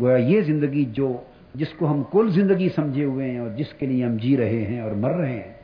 [0.01, 1.17] گویا، یہ زندگی جو
[1.55, 4.65] جس کو ہم کل زندگی سمجھے ہوئے ہیں اور جس کے لیے ہم جی رہے
[4.65, 5.55] ہیں اور مر رہے ہیں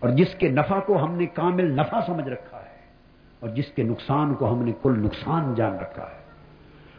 [0.00, 2.86] اور جس کے نفع کو ہم نے کامل نفع سمجھ رکھا ہے
[3.40, 6.18] اور جس کے نقصان کو ہم نے کل نقصان جان رکھا ہے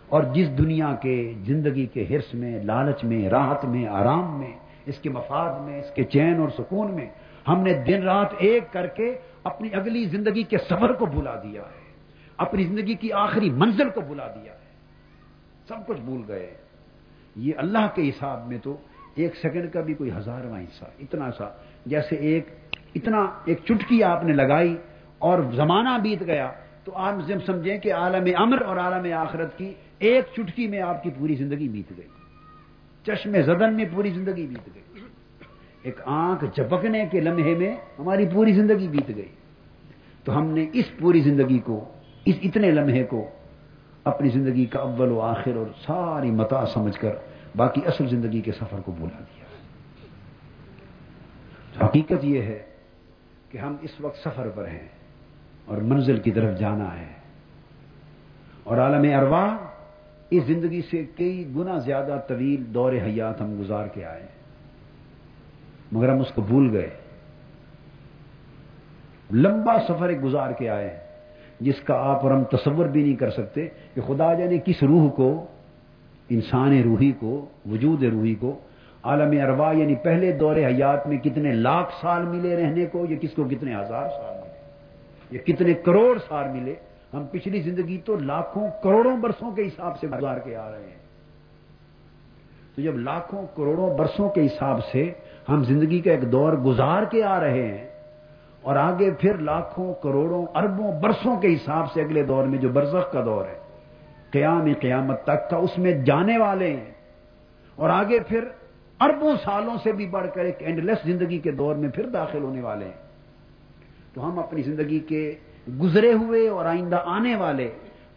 [0.07, 4.99] اور جس دنیا کے زندگی کے حرص میں، لالچ میں، راحت میں، آرام میں اس
[4.99, 7.09] کے مفاد میں، اس کے چین اور سکون میں،
[7.47, 11.61] ہم نے دن رات ایک کر کے اپنی اگلی زندگی کے سفر کو بلا دیا
[11.61, 11.79] ہے۔
[12.37, 14.59] اپنی زندگی کی آخری منزل کو بلا دیا ہے۔
[15.67, 16.53] سب کچھ بھول گئے۔
[17.35, 18.77] یہ اللہ کے حساب میں تو
[19.15, 21.49] ایک سیکنڈ کا بھی کوئی ہزارواں حصہ، اتنا سا۔
[21.85, 22.47] جیسے ایک،
[22.95, 24.77] اتنا ایک چٹکی آپ نے لگائی
[25.19, 26.51] اور زمانہ بیت گیا،
[26.83, 27.13] تو آپ
[27.45, 31.69] سمجھیں کہ عالم امر اور عالم آخرت کی ایک چٹکی میں آپ کی پوری زندگی
[31.69, 32.07] بیت گئی۔
[33.15, 35.01] چشم زدن میں پوری زندگی بیت گئی۔
[35.83, 39.27] ایک آنکھ جھپکنے کے لمحے میں ہماری پوری زندگی بیت گئی۔
[40.23, 41.91] تو ہم نے اس پوری زندگی کو،
[42.25, 43.29] اس اتنے لمحے کو
[44.03, 47.11] اپنی زندگی کا اول و آخر اور ساری متا سمجھ کر
[47.55, 49.39] باقی اصل زندگی کے سفر کو بولا دیا۔
[51.85, 52.63] حقیقت یہ ہے
[53.49, 54.87] کہ ہم اس وقت سفر پر ہیں
[55.65, 57.13] اور منزل کی طرف جانا ہے۔
[58.63, 59.57] اور عالم اروا
[60.31, 64.39] اس زندگی سے کئی گنا زیادہ طویل دور حیات ہم گزار کے آئے ہیں۔
[65.91, 66.89] مگر ہم اس کو بھول گئے۔
[69.33, 70.97] لمبا سفر ایک گزار کے آئے ہیں،
[71.59, 75.09] جس کا آپ اور ہم تصور بھی نہیں کر سکتے کہ خدا جانے کس روح
[75.09, 75.45] کو،
[76.29, 78.59] انسان روحی کو، وجود روحی کو،
[79.03, 83.31] عالم اروا یعنی پہلے دور حیات میں کتنے لاکھ سال ملے رہنے کو، یا کس
[83.35, 84.57] کو کتنے ہزار سال ملے،
[85.31, 86.75] یا کتنے کروڑ سال ملے۔
[87.13, 90.99] ہم پچھلی زندگی تو لاکھوں کروڑوں برسوں کے حساب سے گزار کے آ رہے ہیں۔
[92.75, 95.11] تو جب لاکھوں کروڑوں برسوں کے حساب سے
[95.49, 97.87] ہم زندگی کا ایک دور گزار کے آ رہے ہیں
[98.61, 103.11] اور آگے پھر لاکھوں کروڑوں اربوں برسوں کے حساب سے اگلے دور میں جو برزخ
[103.11, 103.59] کا دور ہے،
[104.31, 106.91] قیام قیامت تک کا اس میں جانے والے ہیں۔
[107.75, 108.43] اور آگے پھر
[108.99, 112.43] اربوں سالوں سے بھی بڑھ کر ایک اینڈ لیس زندگی کے دور میں پھر داخل
[112.43, 113.09] ہونے والے ہیں۔
[114.13, 115.35] تو ہم اپنی زندگی کے
[115.81, 117.71] گزرے ہوئے اور آئندہ آنے والے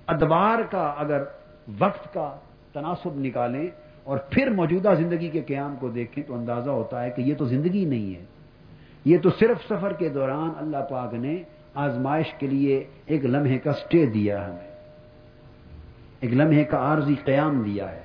[0.07, 1.22] ادوار کا اگر
[1.78, 2.37] وقت کا
[2.72, 3.68] تناسب نکالیں
[4.05, 7.44] اور پھر موجودہ زندگی کے قیام کو دیکھیں تو اندازہ ہوتا ہے کہ یہ تو
[7.44, 8.24] زندگی نہیں ہے۔
[9.05, 11.42] یہ تو صرف سفر کے دوران اللہ پاک نے
[11.74, 14.70] آزمائش کے لیے ایک لمحے کا سٹے دیا ہمیں
[16.20, 18.00] ایک لمحے کا عارضی قیام دیا ہے۔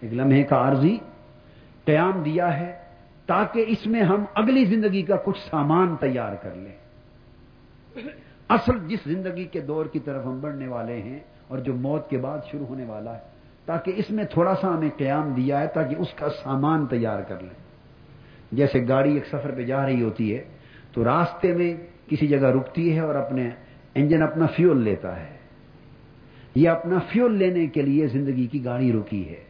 [0.00, 0.96] ایک لمحے کا عارضی
[1.84, 2.78] قیام دیا ہے
[3.26, 6.85] تاکہ اس میں ہم اگلی زندگی کا کچھ سامان تیار کر لیں۔
[8.48, 12.18] اصل جس زندگی کے دور کی طرف ہم بڑھنے والے ہیں اور جو موت کے
[12.18, 13.20] بعد شروع ہونے والا ہے،
[13.64, 17.40] تاکہ اس میں تھوڑا سا ہمیں قیام دیا ہے، تاکہ اس کا سامان تیار کر
[17.40, 17.66] لیں۔
[18.52, 20.44] جیسے گاڑی ایک سفر پہ جا رہی ہوتی ہے،
[20.92, 21.74] تو راستے میں
[22.06, 23.50] کسی جگہ رکتی ہے اور اپنے
[23.94, 25.36] انجن اپنا فیول لیتا ہے۔
[26.54, 29.44] یہ اپنا فیول لینے کے لیے زندگی کی گاڑی رکی ہے۔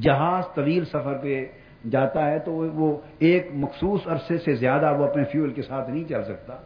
[0.00, 1.46] جہاز طویل سفر پہ
[1.90, 6.04] جاتا ہے تو وہ ایک مخصوص عرصے سے زیادہ وہ اپنے فیول کے ساتھ نہیں
[6.04, 6.56] چل سکتا۔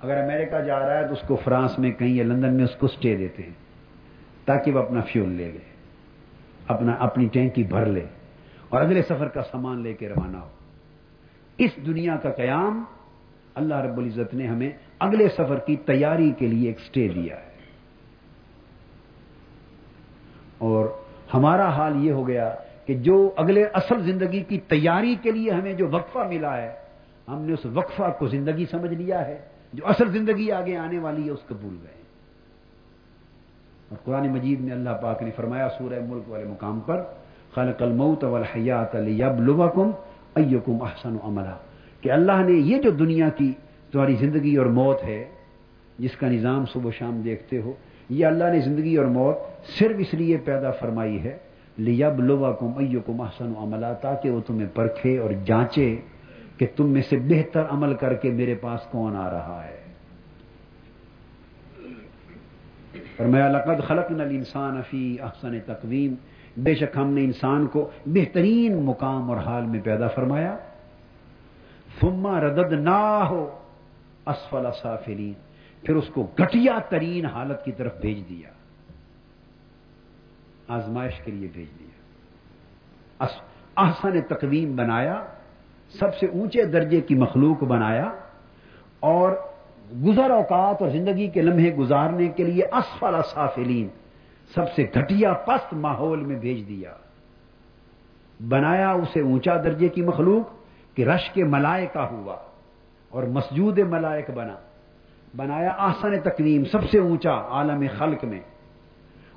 [0.00, 2.74] اگر امریکہ جا رہا ہے تو اس کو فرانس میں کہیں یا لندن میں اس
[2.78, 3.54] کو سٹے دیتے ہیں
[4.44, 5.58] تاکہ وہ اپنا فیول لے لے،
[6.68, 8.04] اپنا اپنی ٹینکی بھر لے
[8.68, 10.48] اور اگلے سفر کا سامان لے کے روانہ ہو۔
[11.58, 12.84] اس دنیا کا قیام
[13.54, 17.52] اللہ رب العزت نے ہمیں اگلے سفر کی تیاری کے لیے ایک سٹے دیا ہے۔
[20.58, 20.86] اور
[21.34, 22.54] ہمارا حال یہ ہو گیا
[22.86, 26.72] کہ جو اگلے اصل زندگی کی تیاری کے لیے ہمیں جو وقفہ ملا ہے،
[27.28, 29.38] ہم نے اس وقفہ کو زندگی سمجھ لیا ہے،
[29.72, 32.02] جو اصل زندگی آگے آنے والی ہے، اس کو بھول گئے
[33.88, 37.02] اور قرآن مجید میں اللہ پاک نے فرمایا سورہ ملک والے مقام پر،
[37.54, 39.90] خلق الموت والحیات لیبلوکم
[40.34, 41.56] ایکم احسن عملا۔
[42.00, 43.52] کہ اللہ نے یہ جو دنیا کی
[43.92, 45.24] تمہاری زندگی اور موت ہے،
[45.98, 47.72] جس کا نظام صبح شام دیکھتے ہو،
[48.08, 49.36] یہ اللہ نے زندگی اور موت
[49.78, 51.38] صرف اس لیے پیدا فرمائی ہے
[51.76, 55.96] لیب لوا کم ایو کو محسن عملہ تاکہ وہ تمہیں پرکھے اور جانچے
[56.58, 59.82] کہ تم میں سے بہتر عمل کر کے میرے پاس کون آ رہا ہے۔
[63.16, 66.14] فرمایا، لقد خلق نل انسان افی احسن تقویم
[66.56, 70.56] بے شک ہم نے انسان کو بہترین مقام اور حال میں پیدا فرمایا۔
[72.00, 73.58] فما ردد نہ ہو
[74.26, 75.32] اسفل سافرین
[75.82, 78.48] پھر اس کو گٹیا ترین حالت کی طرف بھیج دیا۔
[80.68, 83.26] آزمائش کے لیے بھیج دیا۔
[83.76, 85.24] آسان تقویم بنایا،
[86.00, 88.08] سب سے اونچے درجے کی مخلوق بنایا
[89.00, 89.32] اور
[90.04, 93.88] گزر اوقات اور زندگی کے لمحے گزارنے کے لیے اسفل اسافلین
[94.54, 96.92] سب سے گھٹیا پست ماحول میں بھیج دیا۔
[98.48, 100.50] بنایا اسے اونچا درجے کی مخلوق
[100.96, 102.36] کہ رش کے ملائکہ ہوا
[103.08, 104.56] اور مسجود ملائک بنا۔
[105.36, 108.40] بنایا آسان تقویم سب سے اونچا عالم خلق میں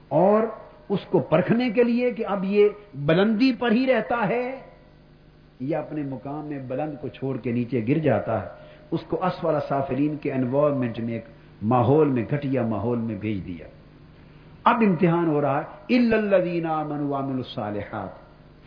[0.07, 0.43] اور
[0.89, 4.59] اس کو پرکھنے کے لیے کہ اب یہ بلندی پر ہی رہتا ہے
[5.59, 8.47] یا اپنے مقام میں بلند کو چھوڑ کے نیچے گر جاتا ہے۔
[8.91, 11.25] اس کو اسوالا سافرین کے انوالومنٹ میں ایک
[11.61, 13.67] ماحول میں، گھٹیا ماحول میں بھیج دیا۔
[14.63, 18.09] اب امتحان ہو رہا ہے۔ الصالحات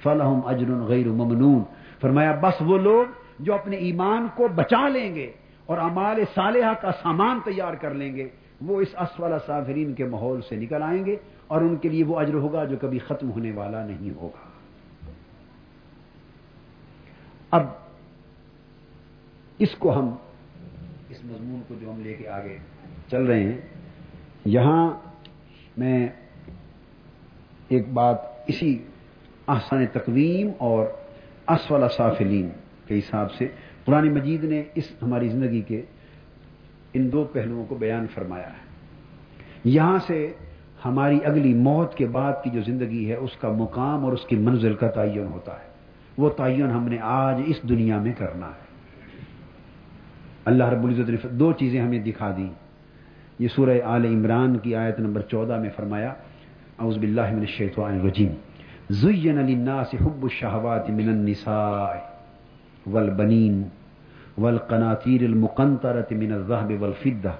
[0.02, 1.62] فلحم اجر غیر ممنون۔
[2.00, 3.06] فرمایا، بس وہ لوگ
[3.38, 5.32] جو اپنے ایمان کو بچا لیں گے
[5.66, 8.28] اور امال صالحہ کا سامان تیار کر لیں گے،
[8.60, 11.16] وہ اس اسفل صافرین کے ماحول سے نکل آئیں گے۔
[11.48, 14.46] اور ان کے لیے وہ اجر ہوگا جو کبھی ختم ہونے والا نہیں ہوگا۔
[17.50, 17.66] اب
[19.58, 20.14] اس کو ہم،
[21.08, 22.56] اس مضمون کو جو ہم لے کے آگے
[23.10, 23.60] چل رہے ہیں،
[24.44, 24.90] یہاں
[25.76, 26.08] میں
[27.68, 28.84] ایک بات اسی
[29.46, 30.86] آسان تقویم اور
[31.48, 32.50] اسفل صافلین
[32.86, 33.48] کے حساب سے،
[33.84, 35.82] قرآن مجید نے اس ہماری زندگی کے
[36.92, 38.66] ان دو پہلوؤں کو بیان فرمایا ہے۔
[39.64, 40.32] یہاں سے
[40.84, 44.36] ہماری اگلی موت کے بعد کی جو زندگی ہے، اس کا مقام اور اس کی
[44.36, 45.68] منزل کا تعین ہوتا ہے۔
[46.18, 48.68] وہ تعین ہم نے آج اس دنیا میں کرنا ہے۔
[50.44, 52.48] اللہ رب العزت نے دو چیزیں ہمیں دکھا دی
[53.38, 56.14] یہ سورہ آل عمران کی آیت نمبر چودہ میں فرمایا،
[56.78, 58.32] اعوذ باللہ من الشیطان الرجیم۔
[58.90, 61.98] زین للناس حب الشہوات من النساء
[62.90, 63.62] والبنین
[64.38, 67.30] والقناطیر المقنطرة من الذهب والفدة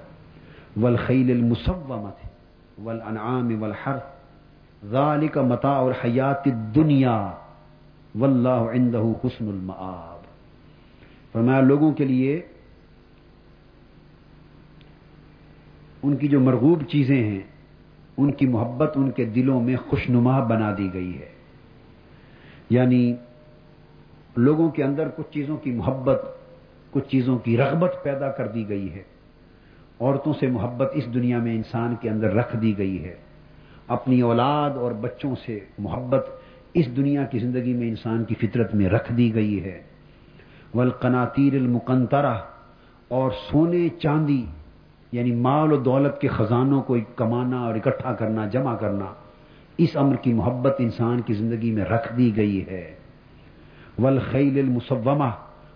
[0.81, 2.28] والخیل المصومة
[2.83, 4.01] والانعام والحرث،
[4.85, 7.31] ذلك متاع الحیات الدنیا،
[8.15, 10.25] واللہ عنده حسن المآب۔
[11.33, 12.41] فرمایا، لوگوں کے لیے
[16.03, 17.41] ان کی جو مرغوب چیزیں ہیں،
[18.17, 21.29] ان کی محبت ان کے دلوں میں خوشنما بنا دی گئی ہے۔
[22.69, 23.15] یعنی
[24.37, 26.21] لوگوں کے اندر کچھ چیزوں کی محبت،
[26.91, 29.03] کچھ چیزوں کی رغبت پیدا کر دی گئی ہے۔
[29.99, 33.15] عورتوں سے محبت اس دنیا میں انسان کے اندر رکھ دی گئی ہے۔
[33.87, 36.27] اپنی اولاد اور بچوں سے محبت
[36.73, 39.81] اس دنیا کی زندگی میں انسان کی فطرت میں رکھ دی گئی ہے۔
[40.73, 42.37] ولقناطیر المقنطرہ
[43.07, 44.45] اور سونے چاندی
[45.11, 49.05] یعنی مال و دولت کے خزانوں کو کمانا اور اکٹھا کرنا، جمع کرنا،
[49.77, 52.95] اس امر کی محبت انسان کی زندگی میں رکھ دی گئی ہے۔
[53.99, 55.29] والخیل المصومہ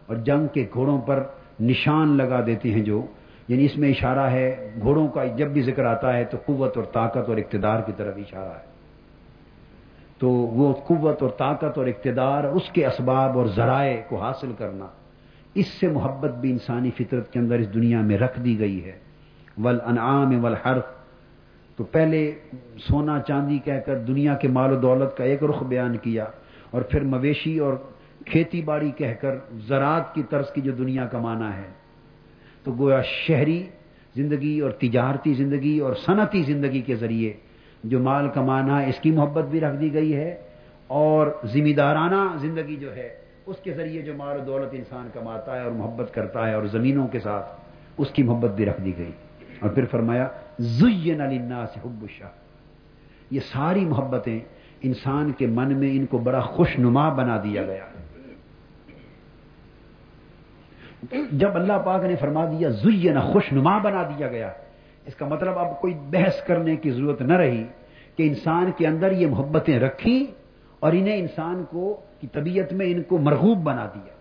[0.06, 1.24] اور جنگ کے گھوڑوں پر
[1.60, 3.06] نشان لگا دیتے ہیں جو
[3.48, 6.86] یعنی اس میں اشارہ ہے، گھوڑوں کا جب بھی ذکر آتا ہے تو قوت اور
[6.94, 8.72] طاقت اور اقتدار کی طرف اشارہ ہے۔
[10.20, 14.88] تو وہ قوت اور طاقت اور اقتدار، اس کے اسباب اور ذرائع کو حاصل کرنا،
[15.56, 18.98] اس سے محبت بھی انسانی فطرت کے اندر اس دنیا میں رکھ دی گئی ہے۔
[19.58, 20.56] ول انعام ول
[21.78, 22.20] تو پہلے
[22.80, 26.26] سونا چاندی کہہ کر دنیا کے مال و دولت کا ایک رخ بیان کیا،
[26.72, 27.74] اور پھر مویشی اور
[28.26, 29.38] کھیتی باڑی کہہ کر
[29.68, 31.70] زراعت کی طرز کی جو دنیا کمانا ہے
[32.64, 33.64] تو گویا شہری
[34.16, 37.34] زندگی اور تجارتی زندگی اور صنعتی زندگی کے ذریعے
[37.84, 40.36] جو مال کمانا ہے اس کی محبت بھی رکھ دی گئی ہے
[40.88, 43.10] اور ذمہ دارانہ زندگی جو ہے،
[43.46, 46.64] اس کے ذریعے جو مال و دولت انسان کماتا ہے اور محبت کرتا ہے اور
[46.64, 47.46] زمینوں کے ساتھ
[47.98, 49.12] اس کی محبت بھی رکھ دی گئی۔
[49.60, 50.28] اور پھر فرمایا،
[50.60, 52.30] زین للناس حب الشاہ
[53.32, 54.40] یہ ساری محبتیں
[54.82, 57.86] انسان کے من میں ان کو بڑا خوش نما بنا دیا گیا۔
[61.32, 64.52] جب اللہ پاک نے فرما دیا، زین خوش نما بنا دیا گیا۔
[65.06, 67.64] اس کا مطلب اب کوئی بحث کرنے کی ضرورت نہ رہی
[68.18, 70.28] کہ انسان کے اندر یہ محبتیں رکھی
[70.80, 74.14] اور انہیں انسان کو، کی طبیعت میں ان کو مرغوب بنا دیا۔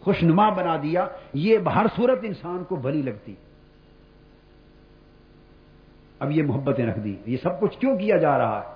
[0.00, 3.34] خوش نما بنا دیا۔ یہ ہر صورت انسان کو بھلی لگتی۔
[6.18, 8.74] اب یہ محبتیں رکھ دی۔ یہ سب کچھ کیوں کیا جا رہا ہے؟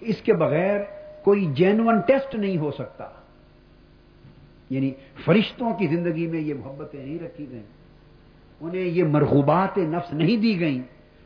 [0.00, 0.80] اس کے بغیر
[1.24, 3.04] کوئی جینون ٹیسٹ نہیں ہو سکتا۔
[4.70, 4.90] یعنی
[5.24, 7.62] فرشتوں کی زندگی میں یہ محبتیں نہیں رکھی گئیں۔
[8.60, 10.82] انہیں یہ مرغوبات نفس نہیں دی گئیں۔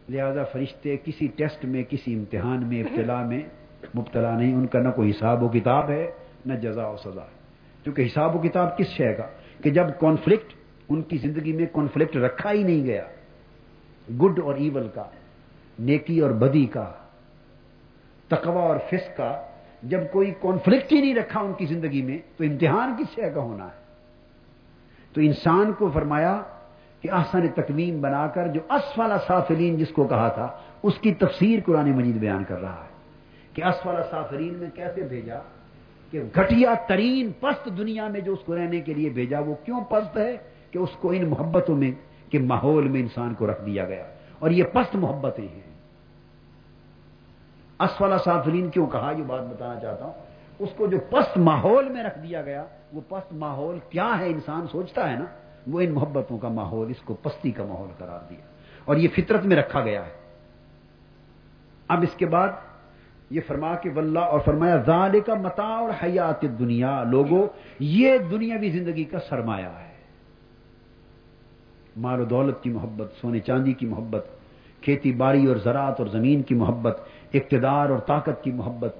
[0.09, 3.41] لہذا فرشتے کسی ٹیسٹ میں، کسی امتحان میں، ابتلا میں
[3.97, 6.11] مبتلا نہیں۔ ان کا نہ کوئی حساب و کتاب ہے،
[6.47, 7.35] نہ جزا و سزا ہے۔
[7.83, 9.27] کیونکہ حساب و کتاب کس شے کا
[9.63, 10.53] کہ جب کانفلکٹ
[10.89, 13.05] ان کی زندگی میں کانفلکٹ رکھا ہی نہیں گیا۔
[14.23, 15.05] گڈ اور ایول کا،
[15.79, 16.93] نیکی اور بدی کا
[18.29, 19.47] تقوا اور فسق کا
[19.85, 23.41] جب کوئی کانفلکٹ ہی نہیں رکھا ان کی زندگی میں، تو امتحان کس شے کا
[23.41, 23.85] ہونا ہے؟
[25.13, 26.43] تو انسان کو فرمایا
[27.01, 30.49] کہ آسان تکویم بنا کر جو اسفال سافرین جس کو کہا تھا،
[30.83, 32.89] اس کی تفسیر قرآن مجید بیان کر رہا ہے
[33.55, 35.39] کہ اسفال سافرین میں کیسے بھیجا؟
[36.11, 39.81] کہ گھٹیا ترین پست دنیا میں جو اس کو رہنے کے لیے بھیجا، وہ کیوں
[39.81, 40.37] پست ہے؟
[40.71, 41.91] کہ اس کو ان محبتوں میں
[42.31, 44.05] کے ماحول میں انسان کو رکھ دیا گیا۔
[44.39, 45.74] اور یہ پست محبتیں ہیں۔
[47.79, 50.13] اسفلا سافرین کیوں کہا؟ یہ بات بتانا چاہتا ہوں۔
[50.59, 54.67] اس کو جو پست ماحول میں رکھ دیا گیا، وہ پست ماحول کیا ہے؟ انسان
[54.73, 55.25] سوچتا ہے نا۔
[55.67, 58.41] وہ ان محبتوں کا ماحول، اس کو پستی کا ماحول قرار دیا۔
[58.85, 60.11] اور یہ فطرت میں رکھا گیا ہے۔
[61.89, 62.49] اب اس کے بعد
[63.31, 67.47] یہ فرما کے ولہ اور فرمایا زال کا متا اور حیات دنیا لوگوں
[67.79, 69.95] یہ دنیاوی زندگی کا سرمایہ ہے۔
[71.97, 74.27] مال و دولت کی محبت، سونے چاندی کی محبت،
[74.81, 77.01] کھیتی باڑی اور زراعت اور زمین کی محبت
[77.35, 78.95] اقتدار اور طاقت کی محبت،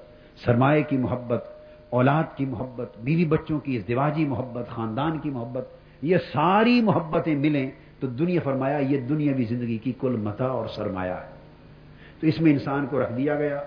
[0.45, 1.43] سرمایہ کی محبت،
[1.89, 5.67] اولاد کی محبت، بیوی بچوں کی ازدواجی محبت، خاندان کی محبت،
[6.01, 11.13] یہ ساری محبتیں ملیں تو دنیا فرمایا یہ دنیاوی زندگی کی کل متا اور سرمایہ
[11.13, 11.35] ہے۔
[12.19, 13.61] تو اس میں انسان کو رکھ دیا گیا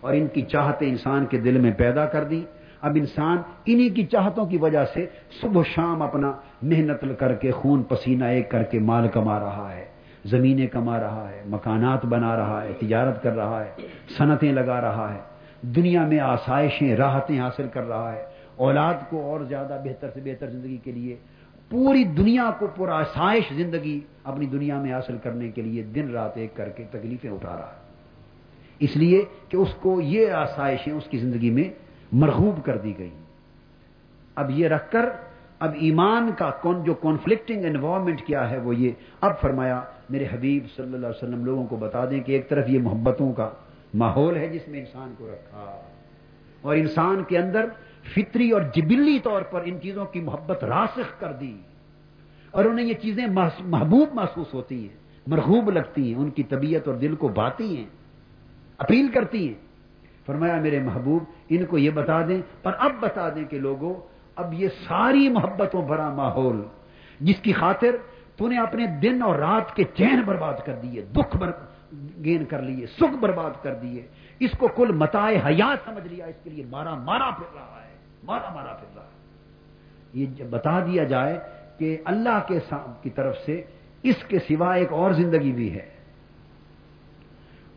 [0.00, 2.44] اور ان کی چاہتے انسان کے دل میں پیدا کر دی
[2.82, 3.36] اب انسان
[3.66, 5.06] انہی کی چاہتوں کی وجہ سے
[5.40, 6.32] صبح شام اپنا
[6.62, 9.84] محنت کر کے، خون پسینہ ایک کر کے مال کما رہا ہے۔
[10.30, 15.12] زمینیں کما رہا ہے، مکانات بنا رہا ہے، تجارت کر رہا ہے، صنعتیں لگا رہا
[15.14, 15.20] ہے،
[15.76, 18.22] دنیا میں آسائشیں، راحتیں حاصل کر رہا ہے،
[18.56, 21.16] اولاد کو اور زیادہ بہتر سے بہتر زندگی کے لیے،
[21.70, 26.36] پوری دنیا کو پورا آسائش زندگی اپنی دنیا میں حاصل کرنے کے لیے دن رات
[26.36, 27.84] ایک کر کے تکلیفیں اٹھا رہا ہے۔
[28.80, 31.68] اس لیے کہ اس کو یہ آسائشیں اس کی زندگی میں
[32.12, 33.10] مرغوب کر دی گئی
[34.36, 35.08] اب یہ رکھ کر،
[35.58, 36.50] اب ایمان کا
[36.84, 39.80] جو کانفلکٹنگ انوائرمنٹ کیا ہے، وہ یہ اب فرمایا
[40.10, 43.32] میرے حبیب صلی اللہ علیہ وسلم لوگوں کو بتا دیں کہ ایک طرف یہ محبتوں
[43.32, 43.50] کا
[43.94, 45.80] ماحول ہے جس میں انسان کو رکھا۔
[46.62, 47.64] اور انسان کے اندر
[48.14, 51.56] فطری اور جبلی طور پر ان چیزوں کی محبت راسخ کر دی۔
[52.50, 53.26] اور انہیں یہ چیزیں
[53.60, 54.96] محبوب محسوس ہوتی ہیں،
[55.26, 57.86] مرغوب لگتی ہیں، ان کی طبیعت اور دل کو باتی ہیں،
[58.78, 59.54] اپیل کرتی ہیں۔
[60.26, 63.94] فرمایا میرے محبوب، ان کو یہ بتا دیں، پر اب بتا دیں کہ لوگوں،
[64.36, 66.62] اب یہ ساری محبتوں بھرا ماحول،
[67.20, 67.96] جس کی خاطر
[68.36, 71.50] تو نے اپنے دن اور رات کے چین برباد کر دیے، دکھ بر...
[72.24, 74.06] گین کر لیے، سکھ برباد کر دیے۔
[74.40, 77.94] اس کو کل متائے حیات سمجھ لیا، اس کے لیے مارا مارا پھر رہا ہے۔
[78.24, 79.16] مارا مارا پھر رہا ہے۔
[80.14, 81.38] یہ بتا دیا جائے
[81.78, 82.58] کہ اللہ کے
[83.02, 83.62] کی طرف سے
[84.02, 85.90] اس کے سوا ایک اور زندگی بھی ہے۔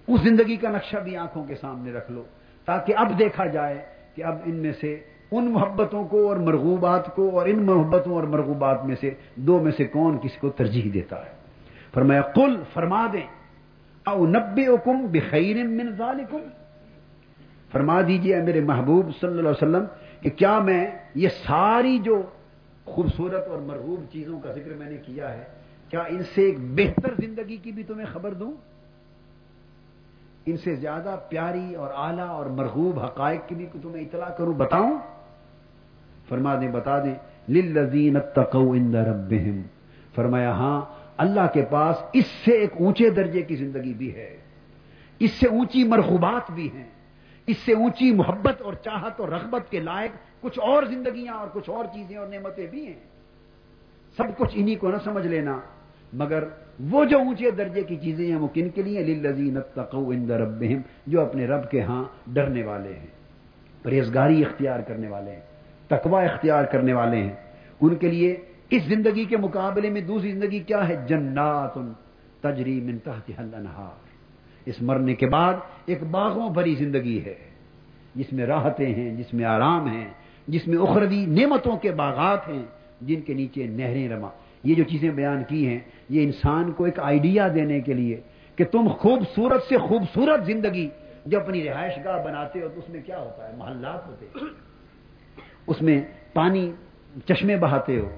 [0.07, 2.23] اس زندگی کا نقشہ بھی آنکھوں کے سامنے رکھ لو،
[2.65, 3.85] تاکہ اب دیکھا جائے
[4.15, 8.23] کہ اب ان میں سے ان محبتوں کو اور مرغوبات کو اور ان محبتوں اور
[8.23, 11.31] مرغوبات میں سے دو میں سے کون کسی کو ترجیح دیتا ہے؟
[11.93, 13.39] فرمایا، قل، فرما دیں۔
[14.05, 16.37] او نبے حکم بخیر من ذالکم
[17.71, 19.85] فرما دیجیے میرے محبوب صلی اللہ علیہ وسلم
[20.21, 22.21] کہ کیا میں یہ ساری جو
[22.85, 25.43] خوبصورت اور مرغوب چیزوں کا ذکر میں نے کیا ہے،
[25.89, 28.51] کیا ان سے ایک بہتر زندگی کی بھی تمہیں خبر دوں؟
[30.45, 34.97] ان سے زیادہ پیاری اور اعلیٰ اور مرغوب حقائق کی بھی تمہیں اطلاع کروں، بتاؤں؟
[36.29, 37.15] فرما دیں، بتا دیں،
[37.49, 39.61] للذین اتقوا عند ربهم
[40.15, 40.81] فرمایا ہاں
[41.17, 44.37] اللہ کے پاس اس سے ایک اونچے درجے کی زندگی بھی ہے،
[45.19, 46.89] اس سے اونچی مرغوبات بھی ہیں،
[47.47, 50.11] اس سے اونچی محبت اور چاہت اور رغبت کے لائق
[50.41, 52.99] کچھ اور زندگیاں اور کچھ اور چیزیں اور نعمتیں بھی ہیں۔
[54.17, 55.59] سب کچھ انہی کو نہ سمجھ لینا،
[56.13, 56.43] مگر
[56.91, 60.81] وہ جو اونچے درجے کی چیزیں ہیں، وہ کن کے لیے؟ للذین اتقوا عند ربهم
[61.07, 63.11] جو اپنے رب کے ہاں ڈرنے والے ہیں،
[63.83, 65.48] پرہیزگاری اختیار کرنے والے ہیں۔
[65.89, 67.35] تقوا اختیار کرنے والے ہیں۔
[67.81, 68.37] ان کے لیے
[68.69, 71.77] اس زندگی کے مقابلے میں دوسری زندگی کیا ہے؟ جنات
[72.41, 74.09] تجری من تحت الانہار۔
[74.65, 75.53] اس مرنے کے بعد
[75.85, 77.35] ایک باغوں بھری زندگی ہے۔
[78.15, 80.09] جس میں راحتیں ہیں، جس میں آرام ہیں،
[80.47, 82.63] جس میں اخروی نعمتوں کے باغات ہیں،
[83.01, 84.29] جن کے نیچے نہریں رما
[84.63, 85.79] یہ جو چیزیں بیان کی ہیں،
[86.09, 88.21] یہ انسان کو ایک آئیڈیا دینے کے لیے
[88.55, 90.89] کہ تم خوبصورت سے خوبصورت زندگی
[91.25, 94.68] جو اپنی رہائش گاہ بناتے ہو تو اس میں کیا ہوتا ہے؟ محلات ہوتے ہیں۔
[95.67, 96.01] اس میں
[96.33, 96.71] پانی
[97.25, 98.09] چشمے بہاتے ہو،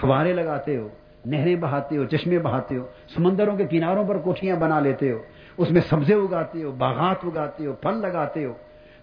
[0.00, 0.88] فوارے لگاتے ہو،
[1.26, 5.18] نہریں بہاتے ہو، چشمے بہاتے ہو، سمندروں کے کناروں پر کوٹیاں بنا لیتے ہو،
[5.58, 8.52] اس میں سبزے اگاتے ہو، باغات اگاتے ہو، پھل لگاتے ہو۔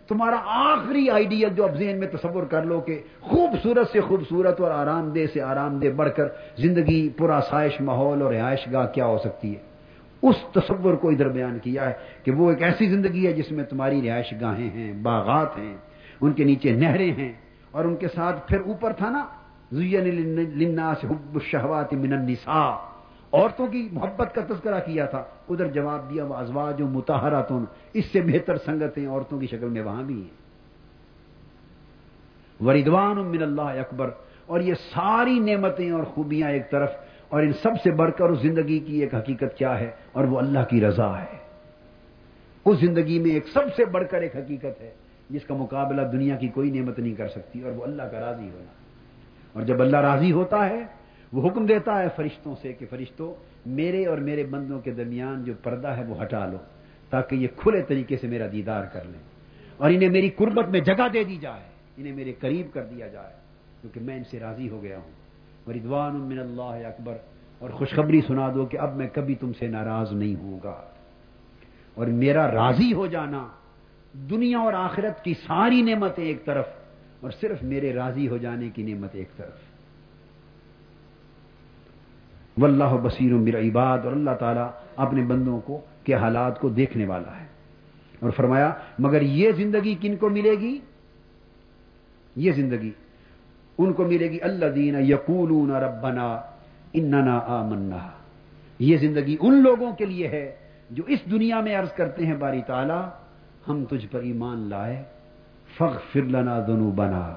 [0.07, 4.71] تمہارا آخری آئیڈیا جو اب ذہن میں تصور کر لو کہ خوبصورت سے خوبصورت اور
[4.71, 6.27] آرام دہ سے آرام دہ بڑھ کر
[6.57, 9.59] زندگی پورا سائش ماحول اور رہائش گاہ کیا ہو سکتی ہے؟
[10.23, 11.93] اس تصور کو ادھر بیان کیا ہے
[12.23, 15.77] کہ وہ ایک ایسی زندگی ہے جس میں تمہاری رہائش گاہیں ہیں، باغات ہیں
[16.22, 17.34] ان کے نیچے نہریں ہیں
[17.72, 19.26] اور ان کے ساتھ پھر اوپر تھا نا
[19.72, 22.91] حب الشہوات من النساء۔
[23.34, 27.43] عورتوں کی محبت کا تذکرہ کیا تھا، ادھر جواب دیا، وہ ازواج و متحرہ
[27.93, 30.41] اس سے بہتر سنگتیں عورتوں کی شکل میں وہاں بھی ہیں۔
[32.63, 34.09] وریدوان من اللہ اکبر۔
[34.45, 36.89] اور یہ ساری نعمتیں اور خوبیاں ایک طرف،
[37.30, 40.38] اور ان سب سے بڑھ کر اس زندگی کی ایک حقیقت کیا ہے؟ اور وہ
[40.38, 41.38] اللہ کی رضا ہے۔
[42.65, 44.93] اس زندگی میں ایک سب سے بڑھ کر ایک حقیقت ہے۔
[45.32, 48.49] جس کا مقابلہ دنیا کی کوئی نعمت نہیں کر سکتی اور وہ اللہ کا راضی
[48.49, 48.71] ہونا۔
[49.53, 50.84] اور جب اللہ راضی ہوتا ہے،
[51.34, 53.34] وہ حکم دیتا ہے فرشتوں سے کہ فرشتوں
[53.65, 56.57] میرے اور میرے بندوں کے درمیان جو پردہ ہے وہ ہٹا لو،
[57.09, 59.23] تاکہ یہ کھلے طریقے سے میرا دیدار کر لیں۔
[59.77, 61.63] اور انہیں میری قربت میں جگہ دے دی جائے،
[61.97, 63.34] انہیں میرے قریب کر دیا جائے،
[63.82, 65.11] کیونکہ میں ان سے راضی ہو گیا ہوں۔
[65.67, 67.17] مریدوان من اللہ اکبر،
[67.59, 70.84] اور خوشخبری سنا دو کہ اب میں کبھی تم سے ناراض نہیں ہوں گا
[71.95, 73.47] اور میرا راضی ہو جانا
[74.14, 76.66] دنیا اور آخرت کی ساری نعمتیں ایک طرف
[77.22, 79.72] اور صرف میرے راضی ہو جانے کی نعمت ایک طرف۔
[82.57, 87.41] واللہ بصیر بر عباد اور اللہ تعالیٰ اپنے بندوں کو کے حالات کو دیکھنے والا
[87.41, 87.45] ہے۔
[88.20, 90.80] اور فرمایا، مگر یہ زندگی کن کو ملے گی؟
[92.36, 92.91] یہ زندگی
[93.78, 96.41] ان کو ملے گی۔ اللہ دین یقول ربنا
[96.93, 98.09] اننا آمنا۔
[98.80, 100.55] یہ زندگی ان لوگوں کے لیے ہے
[100.89, 103.09] جو اس دنیا میں عرض کرتے ہیں باری تعالیٰ
[103.68, 105.03] ہم تجھ پر ایمان لائے
[105.78, 107.36] فخ فرلنا دنو بنا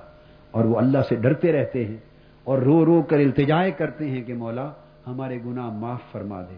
[0.51, 1.97] اور وہ اللہ سے ڈرتے رہتے ہیں
[2.45, 4.71] اور رو رو کر التجائے کرتے ہیں کہ مولا
[5.07, 6.57] ہمارے گناہ معاف فرما دے۔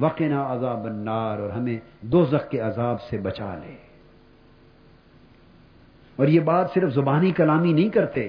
[0.00, 3.76] وقنا عذاب النار اور ہمیں دو کے عذاب سے بچا لے۔
[6.16, 8.28] اور یہ بات صرف زبانی کلامی نہیں کرتے،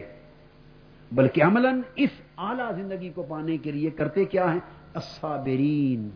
[1.11, 4.59] بلکہ عملاً اس اعلی زندگی کو پانے کے لیے کرتے کیا ہیں؟
[4.93, 6.09] الصابرین۔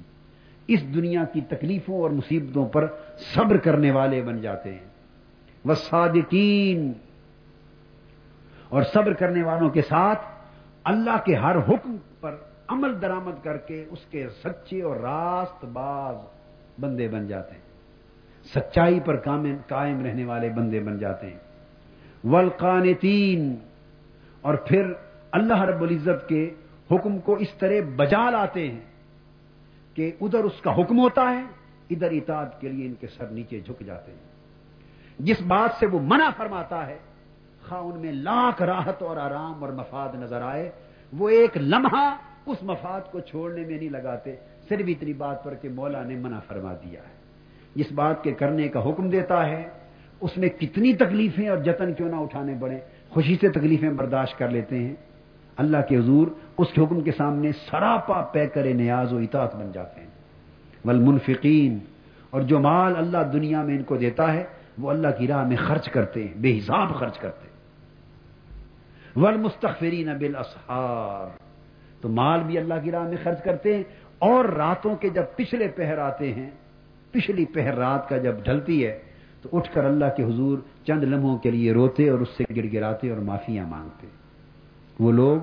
[0.67, 2.87] اس دنیا کی تکلیفوں اور مصیبتوں پر
[3.35, 4.85] صبر کرنے والے بن جاتے ہیں۔
[5.65, 5.73] وہ
[8.69, 10.21] اور صبر کرنے والوں کے ساتھ
[10.83, 12.35] اللہ کے ہر حکم پر
[12.67, 16.15] عمل درامد کر کے اس کے سچے اور راست باز
[16.79, 17.65] بندے بن جاتے ہیں۔
[18.53, 19.17] سچائی پر
[19.67, 21.39] قائم رہنے والے بندے بن جاتے ہیں۔
[22.23, 23.55] ولقانتین
[24.41, 24.93] اور پھر
[25.31, 26.49] اللہ رب العزت کے
[26.91, 28.94] حکم کو اس طرح بجا لاتے ہیں۔
[29.95, 31.43] کہ ادھر اس کا حکم ہوتا ہے،
[31.89, 34.19] ادھر اطاعت کے لیے ان کے سر نیچے جھک جاتے ہیں۔
[35.19, 36.97] جس بات سے وہ منع فرماتا ہے،
[37.69, 40.71] خواہ ان میں لاکھ راحت اور آرام اور مفاد نظر آئے،
[41.13, 44.35] وہ ایک لمحہ اس مفاد کو چھوڑنے میں نہیں لگاتے،
[44.69, 47.15] صرف اتنی بات پر کہ مولا نے منع فرما دیا ہے۔
[47.75, 49.69] جس بات کے کرنے کا حکم دیتا ہے،
[50.21, 52.79] اس میں کتنی تکلیفیں اور جتن کیوں نہ اٹھانے پڑے
[53.09, 54.95] خوشی سے تکلیفیں برداشت کر لیتے ہیں۔
[55.57, 56.27] اللہ کے حضور
[56.57, 60.13] اس کے حکم کے سامنے سراپا پے کرے نیاز و اطاعت بن جاتے ہیں۔
[60.85, 61.77] والمنفقین،
[62.29, 64.43] اور جو مال اللہ دنیا میں ان کو دیتا ہے،
[64.77, 67.53] وہ اللہ کی راہ میں خرچ کرتے ہیں، بے حساب خرچ کرتے ہیں۔
[69.15, 71.27] والمستغفرین بالاسحار،
[72.01, 73.83] تو مال بھی اللہ کی راہ میں خرچ کرتے ہیں،
[74.19, 76.49] اور راتوں کے جب پچھلے پہر آتے ہیں،
[77.11, 78.99] پچھلی پہر رات کا جب ڈھلتی ہے،
[79.41, 82.65] تو اٹھ کر اللہ کے حضور چند لمحوں کے لیے روتے اور اس سے گڑ
[82.73, 84.07] گراتے اور معافیاں مانگتے۔
[84.99, 85.37] وہ لوگ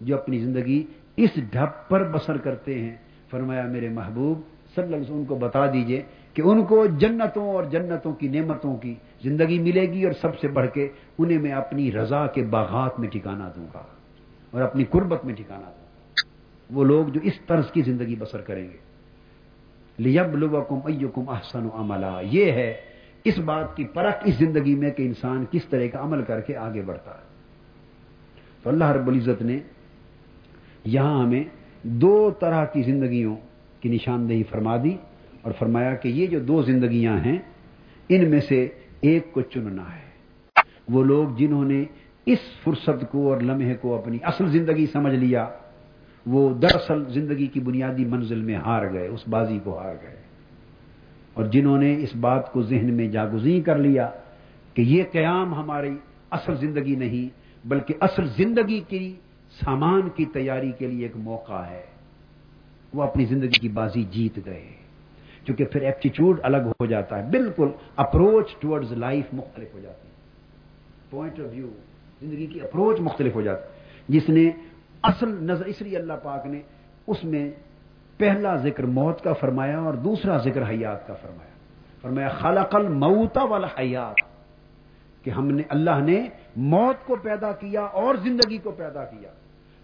[0.00, 0.84] جو اپنی زندگی
[1.16, 2.96] اس ڈھپ پر بسر کرتے ہیں۔
[3.30, 4.40] فرمایا، میرے محبوب،
[4.74, 6.02] صلی اللہ علیہ وسلم کو بتا دیجیے
[6.34, 10.48] کہ ان کو جنتوں اور جنتوں کی نعمتوں کی زندگی ملے گی اور سب سے
[10.48, 10.88] بڑھ کے
[11.18, 13.82] انہیں میں اپنی رضا کے باغات میں ٹھکانا دوں گا
[14.50, 15.88] اور اپنی قربت میں ٹھکانا دوں گا۔
[16.70, 18.76] وہ لوگ جو اس طرز کی زندگی بسر کریں گے۔
[19.98, 22.74] لیب لبکم ایکم احسن عملہ یہ ہے
[23.24, 26.56] اس بات کی پرکھ اس زندگی میں کہ انسان کس طرح کا عمل کر کے
[26.56, 27.27] آگے بڑھتا ہے۔
[28.68, 29.58] تو اللہ رب العزت نے
[30.84, 31.44] یہاں ہمیں
[31.82, 33.36] دو طرح کی زندگیوں
[33.80, 34.96] کی نشاندہی فرما دی
[35.42, 37.38] اور فرمایا کہ یہ جو دو زندگیاں ہیں،
[38.08, 38.68] ان میں سے
[39.00, 40.10] ایک کو چننا ہے۔
[40.88, 41.84] وہ لوگ جنہوں نے
[42.26, 45.48] اس فرصت کو اور لمحے کو اپنی اصل زندگی سمجھ لیا،
[46.26, 50.16] وہ دراصل زندگی کی بنیادی منزل میں ہار گئے، اس بازی کو ہار گئے۔
[51.34, 54.10] اور جنہوں نے اس بات کو ذہن میں جاگزی کر لیا
[54.74, 55.96] کہ یہ قیام ہماری
[56.30, 59.14] اصل زندگی نہیں بلکہ اصل زندگی کی
[59.64, 61.82] سامان کی تیاری کے لیے ایک موقع ہے۔
[62.94, 64.68] وہ اپنی زندگی کی بازی جیت گئے۔
[65.44, 70.12] کیونکہ پھر ایپٹیچیوڈ الگ ہو جاتا ہے، بالکل اپروچ ٹورڈز لائف مختلف ہو جاتی ہے۔
[71.10, 71.68] پوائنٹ آف ویو
[72.20, 73.78] زندگی کی اپروچ مختلف ہو جاتی ہے۔
[74.08, 74.50] جس نے
[75.02, 76.60] اصل نظر، اس لیے اللہ پاک نے
[77.06, 77.50] اس میں
[78.16, 81.50] پہلا ذکر موت کا فرمایا اور دوسرا ذکر حیات کا فرمایا۔
[82.02, 84.14] فرمایا، خلق الموت والحیات،
[85.24, 86.26] کہ ہم نے، اللہ نے
[86.56, 89.28] موت کو پیدا کیا اور زندگی کو پیدا کیا۔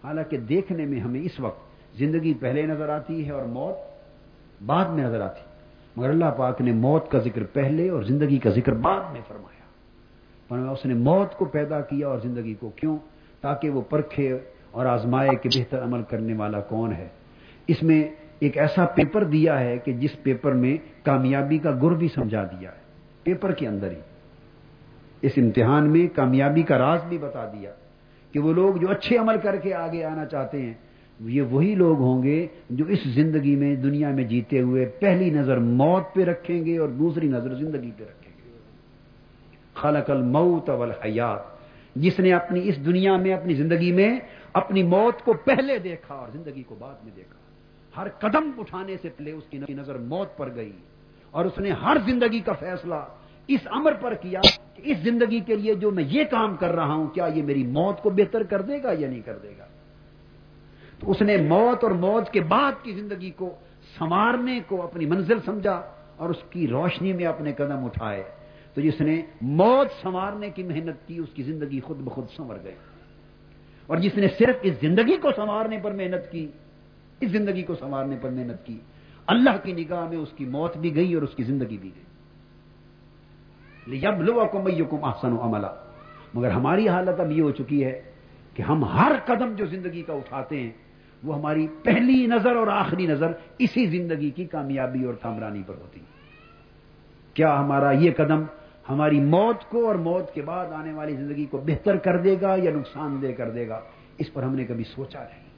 [0.05, 1.61] حالانکہ دیکھنے میں ہمیں اس وقت
[1.99, 3.77] زندگی پہلے نظر آتی ہے اور موت
[4.67, 5.41] بعد میں نظر آتی۔
[5.97, 9.63] مگر اللہ پاک نے موت کا ذکر پہلے اور زندگی کا ذکر بعد میں فرمایا۔
[10.49, 12.97] فرمایا، اس نے موت کو پیدا کیا اور زندگی کو کیوں؟
[13.41, 14.39] تاکہ وہ پرکھے
[14.71, 17.09] اور آزمائے کہ بہتر عمل کرنے والا کون ہے۔
[17.67, 18.05] اس میں
[18.39, 22.71] ایک ایسا پیپر دیا ہے کہ جس پیپر میں کامیابی کا گر بھی سمجھا دیا
[22.73, 22.81] ہے۔
[23.23, 24.01] پیپر کے اندر ہی۔
[25.25, 27.71] اس امتحان میں کامیابی کا راز بھی بتا دیا
[28.33, 30.75] کہ وہ لوگ جو اچھے عمل کر کے آگے آنا چاہتے ہیں،
[31.21, 35.59] یہ وہی لوگ ہوں گے جو اس زندگی میں، دنیا میں جیتے ہوئے پہلی نظر
[35.59, 38.59] موت پہ رکھیں گے اور دوسری نظر زندگی پہ رکھیں گے۔
[39.75, 41.41] خلق الموت والحیات۔
[41.97, 44.21] جس نے اپنی، اس دنیا میں اپنی زندگی میں
[44.53, 47.45] اپنی موت کو پہلے دیکھا اور زندگی کو بعد میں دیکھا۔
[47.97, 50.73] ہر قدم اٹھانے سے پہلے اس کی نظر موت پر گئی
[51.31, 52.95] اور اس نے ہر زندگی کا فیصلہ
[53.49, 54.41] اس امر پر کیا
[54.75, 57.67] کہ اس زندگی کے لیے جو میں یہ کام کر رہا ہوں، کیا یہ میری
[57.67, 59.67] موت کو بہتر کر دے گا یا نہیں کر دے گا؟
[61.01, 63.55] تو اس نے موت اور موت کے بعد کی زندگی کو
[63.99, 65.83] سنوارنے کو اپنی منزل سمجھا
[66.17, 68.23] اور اس کی روشنی میں اپنے قدم اٹھائے۔
[68.75, 72.75] تو جس نے موت سنوارنے کی محنت کی، اس کی زندگی خود بخود سنور گئی۔
[73.87, 76.49] اور جس نے صرف اس زندگی کو سنوارنے پر محنت کی،
[77.21, 78.79] اس زندگی کو سنوارنے پر محنت کی،
[79.27, 82.14] اللہ کی نگاہ میں اس کی موت بھی گئی اور اس کی زندگی بھی گئی۔
[83.87, 84.41] جب لو
[85.23, 85.67] و عملہ
[86.35, 88.03] مگر ہماری حالت اب یہ ہو چکی ہے
[88.55, 90.71] کہ ہم ہر قدم جو زندگی کا اٹھاتے ہیں،
[91.23, 96.01] وہ ہماری پہلی نظر اور آخری نظر اسی زندگی کی کامیابی اور کامرانی پر ہوتی
[96.01, 96.05] ہے۔
[97.35, 98.43] کیا ہمارا یہ قدم
[98.89, 102.57] ہماری موت کو اور موت کے بعد آنے والی زندگی کو بہتر کر دے گا
[102.63, 103.81] یا نقصان دہ کر دے گا؟
[104.19, 105.54] اس پر ہم نے کبھی سوچا نہیں۔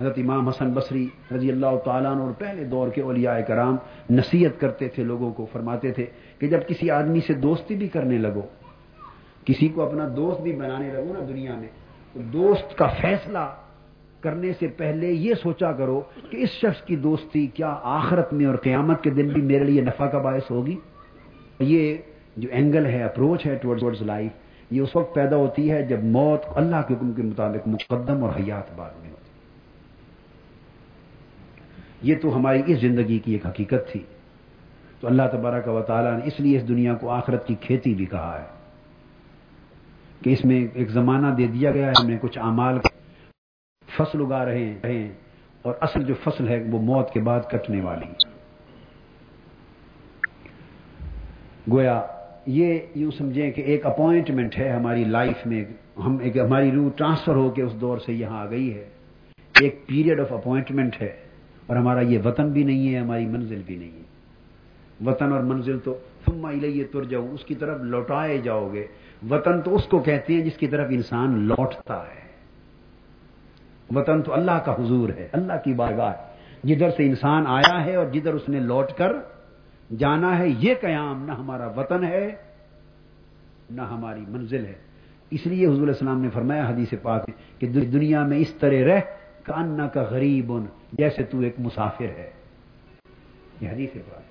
[0.00, 3.76] حضرت امام حسن بصری رضی اللہ تعالیٰ اور پہلے دور کے اولیاء کرام
[4.10, 6.06] نصیحت کرتے تھے، لوگوں کو فرماتے تھے
[6.38, 8.42] کہ جب کسی آدمی سے دوستی بھی کرنے لگو،
[9.46, 11.68] کسی کو اپنا دوست بھی بنانے لگو نا دنیا میں،
[12.14, 13.44] تو دوست کا فیصلہ
[14.20, 18.56] کرنے سے پہلے یہ سوچا کرو کہ اس شخص کی دوستی کیا آخرت میں اور
[18.62, 20.76] قیامت کے دن بھی میرے لیے نفع کا باعث ہوگی؟
[21.60, 21.96] یہ
[22.36, 24.32] جو اینگل ہے اپروچ ہے ٹورڈ لائف
[24.70, 28.32] یہ اس وقت پیدا ہوتی ہے جب موت اللہ کے حکم کے مطابق مقدم اور
[28.38, 29.19] حیات بعد میں ہوتی
[32.02, 34.02] یہ تو ہماری اس زندگی کی ایک حقیقت تھی۔
[35.00, 38.06] تو اللہ تبارک و تعالیٰ نے اس لیے اس دنیا کو آخرت کی کھیتی بھی
[38.06, 38.46] کہا ہے
[40.22, 42.78] کہ اس میں ایک زمانہ دے دیا گیا ہے، ہم نے کچھ اعمال
[43.98, 45.12] فصل اگا رہے ہیں
[45.62, 48.06] اور اصل جو فصل ہے وہ موت کے بعد کٹنے والی۔
[51.70, 52.02] گویا
[52.46, 55.64] یہ یوں سمجھیں کہ ایک اپوائنٹمنٹ ہے ہماری لائف میں،
[55.96, 58.88] ہم ایک ہماری روح ٹرانسفر ہو کے اس دور سے یہاں آ گئی ہے۔
[59.60, 61.29] ایک پیریڈ آف اپوائنٹمنٹ ہے۔
[61.70, 64.02] اور ہمارا یہ وطن بھی نہیں ہے، ہماری منزل بھی نہیں ہے۔
[65.06, 68.86] وطن اور منزل تو تم الیہ تر جاؤ اس کی طرف لوٹائے جاؤ گے۔
[69.30, 72.20] وطن تو اس کو کہتے ہیں جس کی طرف انسان لوٹتا ہے۔
[73.94, 76.12] وطن تو اللہ کا حضور ہے، اللہ کی بارگاہ
[76.66, 79.12] جدھر سے انسان آیا ہے اور جدھر اس نے لوٹ کر
[79.98, 82.34] جانا ہے، یہ قیام نہ ہمارا وطن ہے،
[83.70, 84.74] نہ ہماری منزل ہے۔
[85.30, 89.00] اس لیے حضور السلام نے فرمایا حدیث پاک کہ دنیا میں اس طرح رہ
[89.42, 92.30] کاننا کا غریب ان جیسے تو ایک مسافر ہے۔
[93.60, 94.22] یہ حدیث پاک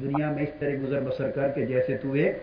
[0.00, 2.36] دنیا میں اس طرح گزر بسر کر کے جیسے تو ایک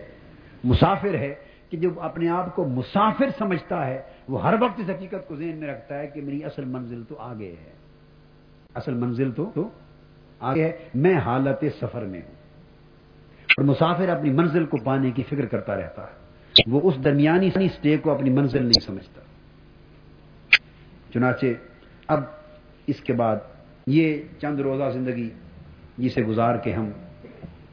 [0.64, 1.34] مسافر ہے
[1.70, 5.56] کہ جو اپنے آپ کو مسافر سمجھتا ہے، وہ ہر وقت اس حقیقت کو ذہن
[5.56, 7.72] میں رکھتا ہے کہ میری اصل منزل تو آگے ہے۔
[8.74, 9.68] اصل منزل تو تو
[10.40, 12.34] آگے ہے۔ میں حالت سفر میں ہوں۔
[13.50, 16.24] اور مسافر اپنی منزل کو پانے کی فکر کرتا رہتا ہے۔
[16.66, 19.20] وہ اس درمیانی اسٹے کو اپنی منزل نہیں سمجھتا۔
[21.14, 21.46] چنانچہ
[22.08, 22.20] اب
[22.86, 23.36] اس کے بعد
[23.86, 25.30] یہ چند روزہ زندگی
[25.98, 26.90] جسے گزار کے ہم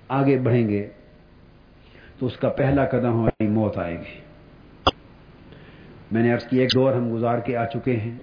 [0.08, 0.90] آگے بڑھیں گے،
[2.20, 4.20] تو اس کا پہلا قدم ہماری موت آئے گی۔
[6.12, 8.18] میں نے عرض کی، ایک دور ہم گزار کے آ چکے ہیں۔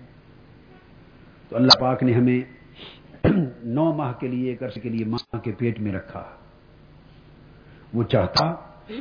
[1.49, 2.41] تو اللہ پاک نے ہمیں
[3.65, 6.25] نو ماہ کے لیے، ایک عرصے کے لیے ماں کے پیٹ میں رکھا۔
[7.95, 8.55] وہ چاہتا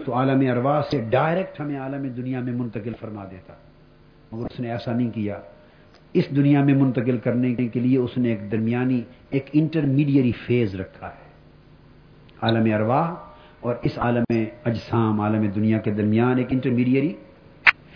[0.05, 3.53] تو عالم اروا سے ڈائریکٹ ہمیں عالم دنیا میں منتقل فرما دیتا،
[4.31, 5.39] مگر اس نے ایسا نہیں کیا۔
[6.13, 11.07] اس دنیا میں منتقل کرنے کے لیے اس نے ایک درمیانی، ایک انٹرمیڈیری فیز رکھا
[11.07, 11.27] ہے۔
[12.41, 13.15] عالم اروا
[13.59, 14.23] اور اس عالم
[14.65, 17.13] اجسام، عالم دنیا کے درمیان ایک انٹرمیڈیری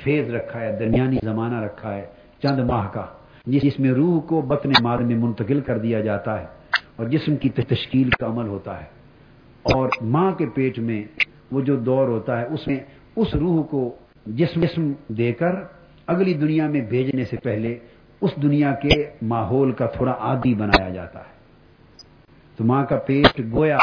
[0.04, 2.06] فیز رکھا ہے، درمیانی زمانہ رکھا ہے،
[2.44, 3.06] چند ماہ کا،
[3.46, 6.46] جس میں روح کو بطن مار میں منتقل کر دیا جاتا ہے
[6.96, 8.86] اور جسم کی تشکیل کا عمل ہوتا ہے۔
[9.64, 11.04] اور ماں کے پیٹ میں
[11.52, 12.80] وہ جو دور ہوتا ہے، اس میں
[13.16, 13.96] اس روح کو
[14.26, 15.52] جسم جسم دے کر
[16.08, 17.80] اگلی دنیا میں بھیجنے سے پہلے
[18.22, 21.32] اس دنیا کے ماحول کا تھوڑا عادی بنایا جاتا ہے۔
[22.58, 23.78] تو ماں کا پیٹ گویا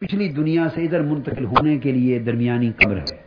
[0.00, 3.22] پچھلی دنیا سے ادھر منتقل ہونے کے لیے درمیانی قبر ہے۔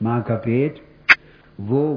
[0.00, 0.78] ماں کا پیٹ
[1.58, 1.96] وہ